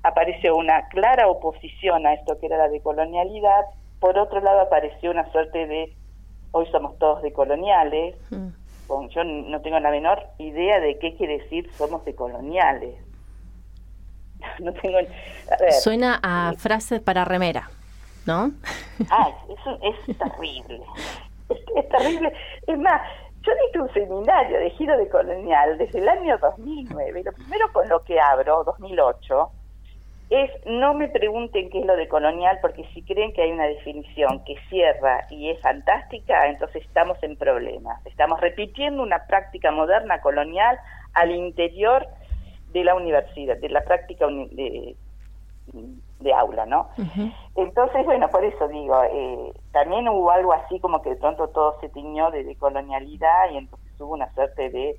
apareció 0.02 0.56
una 0.56 0.88
clara 0.88 1.28
oposición 1.28 2.06
a 2.06 2.14
esto 2.14 2.38
que 2.38 2.46
era 2.46 2.56
la 2.56 2.68
decolonialidad, 2.68 3.64
por 4.00 4.18
otro 4.18 4.40
lado 4.40 4.60
apareció 4.60 5.10
una 5.10 5.30
suerte 5.32 5.66
de, 5.66 5.92
hoy 6.52 6.66
somos 6.70 6.98
todos 6.98 7.22
decoloniales, 7.22 8.16
mm. 8.30 9.08
yo 9.10 9.24
no 9.24 9.60
tengo 9.60 9.80
la 9.80 9.90
menor 9.90 10.22
idea 10.38 10.80
de 10.80 10.98
qué 10.98 11.16
quiere 11.16 11.38
decir 11.38 11.70
somos 11.72 12.04
decoloniales. 12.04 12.94
no 14.60 14.72
tengo... 14.74 14.98
Suena 15.82 16.20
a 16.22 16.52
frase 16.56 17.00
para 17.00 17.24
remera. 17.24 17.70
¿No? 18.26 18.52
Ah, 19.10 19.30
eso 19.48 19.78
es 19.82 20.18
terrible. 20.18 20.80
Es, 21.48 21.88
terrible. 21.88 22.32
Es 22.66 22.78
más, 22.78 23.02
yo 23.42 23.52
di 23.52 23.78
un 23.78 23.92
seminario 23.92 24.58
de 24.58 24.70
giro 24.70 24.96
de 24.96 25.08
colonial 25.08 25.76
desde 25.78 25.98
el 25.98 26.08
año 26.08 26.38
2009. 26.38 27.22
Lo 27.24 27.32
primero 27.32 27.72
con 27.72 27.88
lo 27.88 28.02
que 28.04 28.20
abro, 28.20 28.64
2008, 28.64 29.50
es 30.30 30.50
no 30.64 30.94
me 30.94 31.08
pregunten 31.08 31.68
qué 31.68 31.80
es 31.80 31.86
lo 31.86 31.94
de 31.94 32.08
colonial, 32.08 32.58
porque 32.62 32.84
si 32.94 33.02
creen 33.02 33.32
que 33.34 33.42
hay 33.42 33.52
una 33.52 33.66
definición 33.66 34.42
que 34.44 34.56
cierra 34.70 35.26
y 35.28 35.50
es 35.50 35.60
fantástica, 35.60 36.46
entonces 36.48 36.82
estamos 36.86 37.22
en 37.22 37.36
problemas. 37.36 38.04
Estamos 38.06 38.40
repitiendo 38.40 39.02
una 39.02 39.26
práctica 39.26 39.70
moderna 39.70 40.20
colonial 40.22 40.78
al 41.12 41.32
interior 41.32 42.06
de 42.72 42.84
la 42.84 42.94
universidad, 42.94 43.58
de 43.58 43.68
la 43.68 43.82
práctica 43.82 44.26
de, 44.26 44.96
de 46.22 46.32
aula, 46.32 46.66
¿no? 46.66 46.88
Entonces, 47.56 48.04
bueno, 48.04 48.28
por 48.28 48.44
eso 48.44 48.68
digo, 48.68 49.02
eh, 49.04 49.52
también 49.72 50.08
hubo 50.08 50.30
algo 50.30 50.52
así 50.52 50.80
como 50.80 51.02
que 51.02 51.10
de 51.10 51.16
pronto 51.16 51.48
todo 51.48 51.78
se 51.80 51.88
tiñó 51.88 52.30
de, 52.30 52.44
decolonialidad 52.44 53.50
y 53.52 53.58
entonces 53.58 54.00
hubo 54.00 54.14
una 54.14 54.32
suerte 54.34 54.70
de 54.70 54.96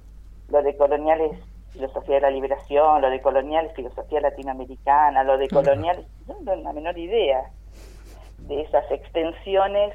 lo 0.49 0.61
de 0.61 0.75
coloniales 0.77 1.37
filosofía 1.71 2.15
de 2.15 2.21
la 2.21 2.29
liberación, 2.29 3.01
lo 3.01 3.09
de 3.09 3.21
coloniales 3.21 3.73
filosofía 3.73 4.21
latinoamericana, 4.21 5.23
lo 5.23 5.37
de 5.37 5.47
coloniales, 5.47 6.05
no 6.27 6.35
tengo 6.35 6.55
la 6.55 6.73
menor 6.73 6.97
idea 6.97 7.49
de 8.37 8.61
esas 8.61 8.89
extensiones 8.91 9.93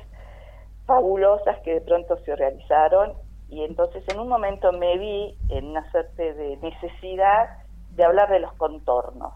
fabulosas 0.86 1.58
que 1.60 1.74
de 1.74 1.80
pronto 1.80 2.16
se 2.24 2.34
realizaron 2.34 3.12
y 3.48 3.62
entonces 3.62 4.02
en 4.08 4.18
un 4.18 4.28
momento 4.28 4.72
me 4.72 4.98
vi 4.98 5.36
en 5.50 5.66
una 5.66 5.88
suerte 5.90 6.34
de 6.34 6.56
necesidad 6.56 7.48
de 7.94 8.04
hablar 8.04 8.30
de 8.30 8.40
los 8.40 8.52
contornos. 8.54 9.32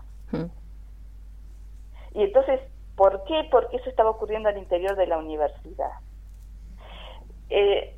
Y 2.14 2.22
entonces, 2.22 2.60
¿por 2.96 3.24
qué? 3.24 3.48
Porque 3.50 3.76
eso 3.76 3.88
estaba 3.88 4.10
ocurriendo 4.10 4.48
al 4.48 4.58
interior 4.58 4.96
de 4.96 5.06
la 5.06 5.18
universidad. 5.18 5.92
Eh, 7.50 7.96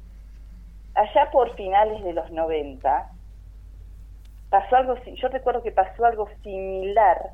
allá 0.94 1.30
por 1.30 1.54
finales 1.56 2.02
de 2.04 2.12
los 2.12 2.30
90, 2.30 3.08
pasó 4.50 4.76
algo, 4.76 4.94
yo 5.04 5.28
recuerdo 5.28 5.62
que 5.62 5.72
pasó 5.72 6.04
algo 6.04 6.28
similar 6.42 7.30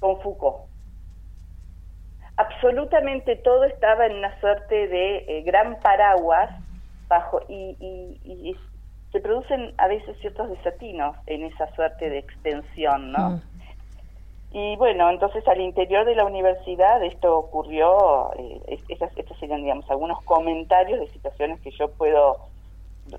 con 0.00 0.20
Foucault. 0.20 0.66
Absolutamente 2.36 3.36
todo 3.36 3.64
estaba 3.64 4.06
en 4.06 4.16
una 4.16 4.38
suerte 4.40 4.88
de 4.88 5.16
eh, 5.28 5.42
gran 5.42 5.78
paraguas 5.78 6.50
bajo 7.06 7.40
y, 7.48 7.76
y, 8.24 8.56
se 9.12 9.20
producen 9.20 9.72
a 9.78 9.86
veces 9.86 10.18
ciertos 10.18 10.50
desatinos 10.50 11.16
en 11.26 11.44
esa 11.44 11.72
suerte 11.76 12.10
de 12.10 12.18
extensión, 12.18 13.12
¿no? 13.12 13.30
Mm. 13.30 13.42
Y 14.56 14.76
bueno, 14.76 15.10
entonces 15.10 15.46
al 15.48 15.60
interior 15.60 16.04
de 16.04 16.14
la 16.14 16.24
universidad 16.24 17.02
esto 17.02 17.36
ocurrió, 17.36 18.32
eh, 18.38 18.78
estos 18.88 19.36
serían, 19.40 19.62
digamos, 19.62 19.90
algunos 19.90 20.22
comentarios 20.22 21.00
de 21.00 21.08
situaciones 21.08 21.60
que 21.60 21.72
yo 21.72 21.90
puedo 21.90 22.36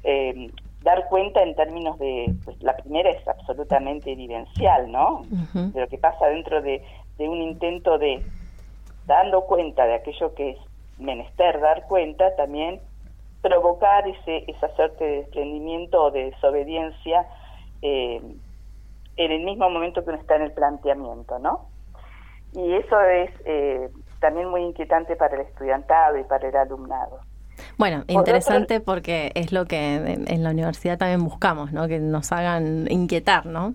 eh, 0.05 0.49
dar 0.81 1.09
cuenta 1.09 1.43
en 1.43 1.53
términos 1.53 1.99
de, 1.99 2.33
pues 2.45 2.63
la 2.63 2.77
primera 2.77 3.09
es 3.09 3.27
absolutamente 3.27 4.15
vivencial, 4.15 4.89
¿no? 4.89 5.23
De 5.53 5.81
lo 5.81 5.89
que 5.89 5.97
pasa 5.97 6.27
dentro 6.27 6.61
de, 6.61 6.81
un 7.19 7.41
intento 7.41 7.97
de, 7.97 8.23
dando 9.05 9.41
cuenta 9.41 9.85
de 9.87 9.95
aquello 9.95 10.33
que 10.35 10.51
es 10.51 10.57
menester 10.99 11.59
dar 11.59 11.85
cuenta, 11.87 12.33
también 12.37 12.79
provocar 13.41 14.07
ese, 14.07 14.45
esa 14.47 14.73
suerte 14.77 15.03
de 15.03 15.15
desprendimiento 15.17 16.01
o 16.01 16.11
de 16.11 16.31
desobediencia 16.31 17.27
eh, 17.81 18.21
en 19.17 19.31
el 19.31 19.43
mismo 19.43 19.69
momento 19.69 20.03
que 20.03 20.09
uno 20.09 20.19
está 20.19 20.35
en 20.35 20.43
el 20.43 20.51
planteamiento, 20.51 21.39
¿no? 21.39 21.67
Y 22.53 22.73
eso 22.73 22.99
es 23.01 23.31
eh, 23.45 23.89
también 24.19 24.49
muy 24.49 24.61
inquietante 24.61 25.15
para 25.15 25.35
el 25.35 25.41
estudiantado 25.41 26.17
y 26.17 26.23
para 26.23 26.47
el 26.47 26.55
alumnado. 26.55 27.19
Bueno, 27.77 28.03
interesante 28.07 28.79
porque 28.79 29.31
es 29.35 29.51
lo 29.51 29.65
que 29.65 29.95
en, 29.95 30.43
la 30.43 30.49
universidad 30.49 30.97
también 30.97 31.23
buscamos, 31.23 31.71
¿no? 31.71 31.87
Que 31.87 31.99
nos 31.99 32.31
hagan 32.31 32.87
inquietar, 32.89 33.45
¿no? 33.45 33.73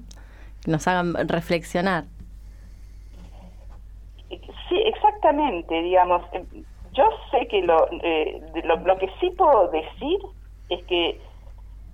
Que 0.64 0.70
nos 0.70 0.86
hagan 0.86 1.14
reflexionar. 1.28 2.04
Sí, 4.28 4.76
exactamente, 4.86 5.82
digamos. 5.82 6.22
Yo 6.92 7.04
sé 7.30 7.46
que 7.48 7.62
lo, 7.62 7.88
eh, 8.02 8.40
lo, 8.64 8.76
lo, 8.76 8.98
que 8.98 9.08
sí 9.20 9.30
puedo 9.30 9.68
decir 9.68 10.18
es 10.68 10.84
que 10.84 11.20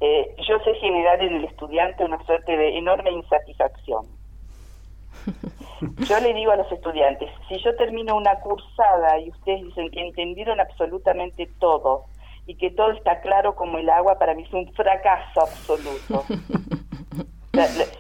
eh, 0.01 0.35
yo 0.47 0.59
sé 0.61 0.75
generar 0.75 1.23
en 1.23 1.37
el 1.37 1.45
estudiante 1.45 2.05
una 2.05 2.23
suerte 2.25 2.57
de 2.57 2.79
enorme 2.79 3.11
insatisfacción. 3.11 4.07
Yo 6.09 6.21
le 6.21 6.35
digo 6.35 6.53
a 6.53 6.57
los 6.57 6.71
estudiantes, 6.71 7.31
si 7.49 7.59
yo 7.63 7.75
termino 7.77 8.17
una 8.17 8.37
cursada 8.41 9.19
y 9.19 9.31
ustedes 9.31 9.63
dicen 9.63 9.91
que 9.91 10.01
entendieron 10.01 10.61
absolutamente 10.61 11.49
todo 11.59 12.05
y 12.47 12.55
que 12.55 12.71
todo 12.71 12.93
está 12.93 13.21
claro 13.21 13.55
como 13.55 13.79
el 13.79 13.91
agua, 13.91 14.19
para 14.19 14.35
mí 14.35 14.45
es 14.45 14.53
un 14.53 14.73
fracaso 14.73 15.41
absoluto. 15.41 16.25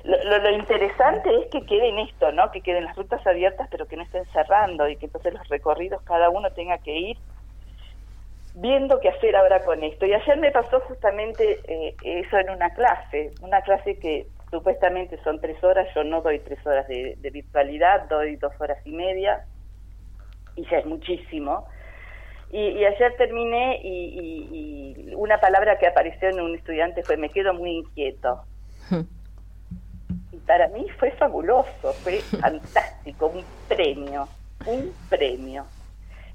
Lo, 0.04 0.38
lo, 0.38 0.50
interesante 0.50 1.35
es 1.35 1.50
que 1.50 1.64
queden 1.64 1.98
esto, 1.98 2.30
¿no? 2.30 2.50
Que 2.50 2.61
queden 2.61 2.85
las 2.85 2.94
rutas 2.94 3.26
abiertas, 3.26 3.66
pero 3.70 3.87
que 3.87 3.96
no 3.96 4.02
estén 4.02 4.26
cerrando 4.26 4.87
y 4.87 4.96
que 4.96 5.06
entonces 5.06 5.32
los 5.32 5.48
recorridos 5.48 6.02
cada 6.02 6.28
uno 6.28 6.50
tenga 6.50 6.76
que 6.76 6.94
ir 6.94 7.16
viendo 8.56 8.98
qué 9.00 9.10
hacer 9.10 9.36
ahora 9.36 9.60
con 9.60 9.82
esto. 9.84 10.06
Y 10.06 10.14
ayer 10.14 10.38
me 10.38 10.50
pasó 10.50 10.80
justamente 10.80 11.60
eh, 11.68 11.94
eso 12.02 12.38
en 12.38 12.50
una 12.50 12.70
clase, 12.70 13.32
una 13.42 13.60
clase 13.62 13.98
que 13.98 14.26
supuestamente 14.50 15.18
son 15.22 15.40
tres 15.40 15.62
horas, 15.62 15.86
yo 15.94 16.02
no 16.04 16.22
doy 16.22 16.38
tres 16.40 16.66
horas 16.66 16.88
de, 16.88 17.16
virtualidad, 17.32 18.08
doy 18.08 18.36
dos 18.36 18.52
horas 18.58 18.78
y 18.84 18.92
media, 18.92 19.44
y 20.56 20.64
ya 20.68 20.78
es 20.78 20.86
muchísimo. 20.86 21.66
Y, 22.50 22.84
ayer 22.84 23.14
terminé 23.18 23.80
y, 23.82 25.12
una 25.16 25.38
palabra 25.38 25.78
que 25.78 25.86
apareció 25.86 26.28
en 26.28 26.40
un 26.40 26.54
estudiante 26.54 27.02
fue 27.02 27.16
me 27.16 27.28
quedo 27.28 27.52
muy 27.52 27.78
inquieto. 27.78 28.42
y 30.32 30.36
para 30.38 30.68
mí 30.68 30.86
fue 30.98 31.10
fabuloso, 31.10 31.92
fue 32.02 32.20
fantástico, 32.40 33.26
un 33.26 33.44
premio, 33.68 34.28
un 34.64 34.94
premio. 35.10 35.66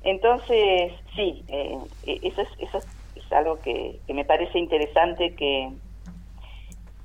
Entonces, 0.03 0.93
sí, 1.15 1.43
eh, 1.47 1.77
eso, 2.05 2.41
es, 2.41 2.49
eso 2.59 2.77
es 2.79 3.31
algo 3.31 3.59
que, 3.59 3.99
me 4.07 4.25
parece 4.25 4.57
interesante 4.57 5.35
que, 5.35 5.69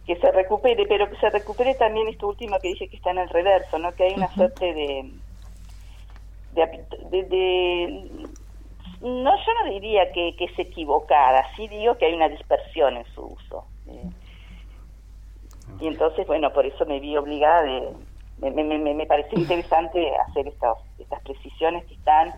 que 0.06 0.16
se 0.16 0.32
recupere, 0.32 0.86
pero 0.86 1.08
que 1.10 1.16
se 1.16 1.30
recupere 1.30 1.74
también 1.74 2.08
esto 2.08 2.28
último 2.28 2.58
que 2.60 2.68
dije 2.68 2.88
que 2.88 2.96
está 2.96 3.10
en 3.10 3.18
el 3.18 3.28
reverso, 3.28 3.78
¿no? 3.78 3.94
que 3.94 4.04
hay 4.04 4.14
una 4.14 4.32
suerte 4.34 4.72
de 4.72 5.10
de, 6.56 8.28
no 9.00 9.36
yo 9.36 9.52
no 9.62 9.70
diría 9.70 10.10
que, 10.12 10.34
que 10.36 10.46
es 10.46 10.58
equivocada, 10.58 11.44
sí 11.56 11.68
digo 11.68 11.96
que 11.96 12.06
hay 12.06 12.14
una 12.14 12.28
dispersión 12.28 12.96
en 12.96 13.04
su 13.14 13.26
uso. 13.26 13.64
Eh. 13.88 14.10
y 15.80 15.86
entonces, 15.86 16.26
bueno, 16.26 16.52
por 16.52 16.66
eso 16.66 16.84
me 16.86 16.98
vi 16.98 17.16
obligada 17.16 17.62
de... 17.62 17.92
Me, 18.38 18.50
me, 18.50 18.64
me, 18.78 18.92
me 18.92 19.06
parece 19.06 19.30
interesante 19.34 20.14
hacer 20.28 20.48
estas, 20.48 20.76
estas 20.98 21.22
precisiones 21.22 21.84
que 21.86 21.94
están 21.94 22.34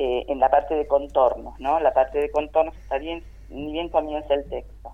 eh, 0.00 0.26
en 0.28 0.38
la 0.38 0.48
parte 0.48 0.76
de 0.76 0.86
contornos, 0.86 1.58
¿no? 1.58 1.80
La 1.80 1.92
parte 1.92 2.20
de 2.20 2.30
contornos 2.30 2.76
está 2.76 2.98
bien, 2.98 3.24
bien 3.48 3.88
comienza 3.88 4.32
el 4.32 4.48
texto. 4.48 4.92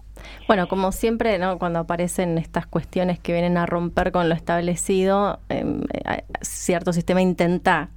Bueno, 0.49 0.67
como 0.67 0.93
siempre, 0.93 1.39
¿no? 1.39 1.59
cuando 1.59 1.81
aparecen 1.81 2.39
estas 2.39 2.67
cuestiones 2.67 3.19
que 3.19 3.33
vienen 3.33 3.59
a 3.59 3.67
romper 3.67 4.13
con 4.13 4.31
lo 4.31 4.35
establecido, 4.35 5.41
em, 5.51 5.83
eh, 5.93 6.25
cierto 6.41 6.95
sistema 6.95 7.21
intenta 7.21 7.91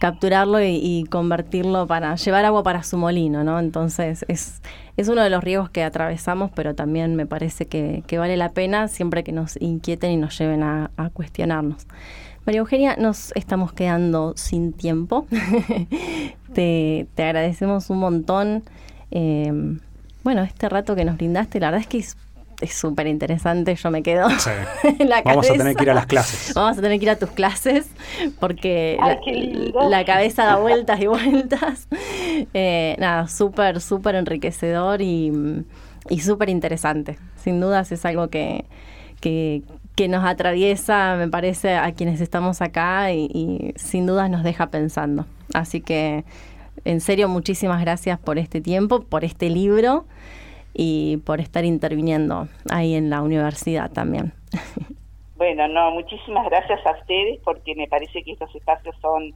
capturarlo 0.00 0.62
y, 0.62 1.04
convertirlo 1.10 1.86
para 1.86 2.14
llevar 2.14 2.46
agua 2.46 2.62
para 2.62 2.82
su 2.82 2.96
molino, 2.96 3.44
¿no? 3.44 3.58
Entonces 3.58 4.24
es, 4.28 4.62
es 4.96 5.08
uno 5.08 5.22
de 5.22 5.28
los 5.28 5.44
riesgos 5.44 5.68
que 5.68 5.82
atravesamos, 5.82 6.50
pero 6.54 6.74
también 6.74 7.14
me 7.14 7.26
parece 7.26 7.66
que, 7.66 8.02
vale 8.16 8.38
la 8.38 8.50
pena 8.50 8.88
siempre 8.88 9.22
que 9.22 9.32
nos 9.32 9.60
inquieten 9.60 10.12
y 10.12 10.16
nos 10.16 10.38
lleven 10.38 10.62
a 10.62 11.10
cuestionarnos. 11.12 11.86
María 12.48 12.60
Eugenia, 12.60 12.96
nos 12.96 13.30
estamos 13.34 13.74
quedando 13.74 14.32
sin 14.34 14.72
tiempo. 14.72 15.26
te, 16.54 17.06
agradecemos 17.18 17.90
un 17.90 17.98
montón. 17.98 18.62
Eh, 19.10 19.52
bueno, 20.24 20.40
este 20.44 20.70
rato 20.70 20.96
que 20.96 21.04
nos 21.04 21.18
brindaste, 21.18 21.60
la 21.60 21.66
verdad 21.66 21.82
es 21.82 21.86
que 21.86 21.98
es 21.98 22.72
súper 22.72 23.06
interesante, 23.06 23.74
yo 23.74 23.90
me 23.90 24.02
quedo 24.02 24.28
Vamos 25.26 25.50
a 25.50 25.52
tener 25.52 25.76
que 25.76 25.82
ir 25.82 25.90
a 25.90 25.94
las 25.94 26.06
clases. 26.06 26.54
Vamos 26.54 26.78
a 26.78 26.80
tener 26.80 26.98
que 26.98 27.04
ir 27.04 27.10
a 27.10 27.16
tus 27.18 27.28
clases 27.32 27.90
porque 28.40 28.98
la, 29.90 30.06
cabeza 30.06 30.46
da 30.46 30.56
vueltas 30.56 31.02
y 31.02 31.06
vueltas. 31.06 31.86
Eh, 32.54 32.96
nada, 32.98 33.28
súper, 33.28 33.82
súper 33.82 34.14
enriquecedor 34.14 35.02
y, 35.02 35.64
y 36.08 36.20
súper 36.20 36.48
interesante. 36.48 37.18
Sin 37.36 37.60
dudas 37.60 37.92
es 37.92 38.06
algo 38.06 38.28
que, 38.28 38.64
que, 39.20 39.62
que 39.98 40.06
nos 40.06 40.24
atraviesa, 40.24 41.16
me 41.16 41.26
parece, 41.26 41.74
a 41.74 41.90
quienes 41.90 42.20
estamos 42.20 42.62
acá 42.62 43.10
y, 43.10 43.72
sin 43.74 44.06
dudas 44.06 44.30
nos 44.30 44.44
deja 44.44 44.68
pensando. 44.68 45.24
Así 45.54 45.80
que, 45.80 46.22
en 46.84 47.00
serio, 47.00 47.28
muchísimas 47.28 47.80
gracias 47.80 48.16
por 48.20 48.38
este 48.38 48.60
tiempo, 48.60 49.02
por 49.02 49.24
este 49.24 49.50
libro 49.50 50.04
y 50.72 51.16
por 51.26 51.40
estar 51.40 51.64
interviniendo 51.64 52.46
ahí 52.70 52.94
en 52.94 53.10
la 53.10 53.22
universidad 53.22 53.90
también. 53.90 54.32
Bueno, 55.36 55.68
no, 55.68 55.92
muchísimas 55.92 56.44
gracias 56.46 56.84
a 56.84 56.98
ustedes 56.98 57.38
porque 57.44 57.76
me 57.76 57.86
parece 57.86 58.24
que 58.24 58.32
estos 58.32 58.52
espacios 58.56 58.96
son 59.00 59.32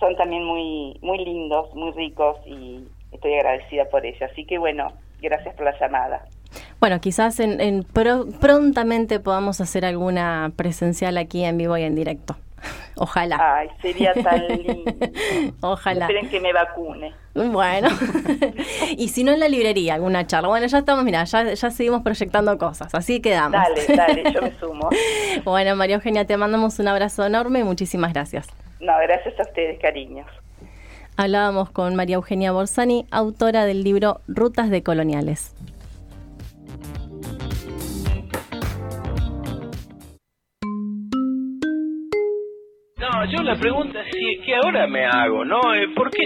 son 0.00 0.16
también 0.16 0.42
muy 0.42 0.96
muy 1.02 1.18
lindos, 1.18 1.74
muy 1.74 1.92
ricos 1.92 2.38
y 2.46 2.88
estoy 3.12 3.34
agradecida 3.34 3.84
por 3.90 4.06
ello. 4.06 4.24
Así 4.24 4.46
que 4.46 4.56
bueno, 4.56 4.90
gracias 5.20 5.54
por 5.54 5.66
la 5.66 5.78
llamada. 5.78 6.24
Bueno, 6.80 7.00
quizás 7.00 7.40
en, 7.40 7.84
prontamente 8.40 9.18
podamos 9.18 9.60
hacer 9.60 9.84
alguna 9.84 10.52
presencial 10.54 11.18
aquí 11.18 11.44
en 11.44 11.58
vivo 11.58 11.76
y 11.76 11.82
en 11.82 11.94
directo. 11.94 12.36
Ojalá. 12.96 13.56
Ay, 13.58 13.68
sería 13.82 14.14
tan 14.14 14.46
lindo. 14.48 14.92
Ojalá. 15.60 16.06
Esperen 16.06 16.28
que 16.28 16.40
me 16.40 16.52
vacune. 16.52 17.14
Bueno. 17.34 17.88
y 18.96 19.08
si 19.08 19.24
no 19.24 19.32
en 19.32 19.40
la 19.40 19.48
librería, 19.48 19.94
alguna 19.94 20.26
charla. 20.26 20.48
Bueno, 20.48 20.66
ya 20.66 20.78
estamos, 20.78 21.04
mira, 21.04 21.24
ya, 21.24 21.52
ya 21.52 21.70
seguimos 21.70 22.02
proyectando 22.02 22.56
cosas, 22.58 22.94
así 22.94 23.20
quedamos. 23.20 23.60
Dale, 23.60 23.96
dale, 23.96 24.32
yo 24.32 24.42
me 24.42 24.52
sumo. 24.58 24.88
bueno, 25.44 25.76
María 25.76 25.96
Eugenia, 25.96 26.26
te 26.26 26.36
mandamos 26.36 26.78
un 26.78 26.88
abrazo 26.88 27.26
enorme 27.26 27.60
y 27.60 27.64
muchísimas 27.64 28.12
gracias. 28.12 28.48
No, 28.80 28.92
gracias 28.98 29.38
a 29.38 29.42
ustedes, 29.42 29.80
cariños. 29.80 30.26
Hablábamos 31.16 31.70
con 31.70 31.96
María 31.96 32.14
Eugenia 32.16 32.52
Borsani, 32.52 33.06
autora 33.10 33.64
del 33.64 33.82
libro 33.82 34.20
Rutas 34.28 34.70
de 34.70 34.84
Coloniales. 34.84 35.52
Yo 43.30 43.42
la 43.42 43.56
pregunta 43.56 44.00
es 44.00 44.44
que 44.44 44.56
ahora 44.56 44.86
me 44.88 45.04
hago, 45.04 45.44
¿no? 45.44 45.72
Eh, 45.72 45.88
¿Por 45.94 46.10
qué 46.10 46.16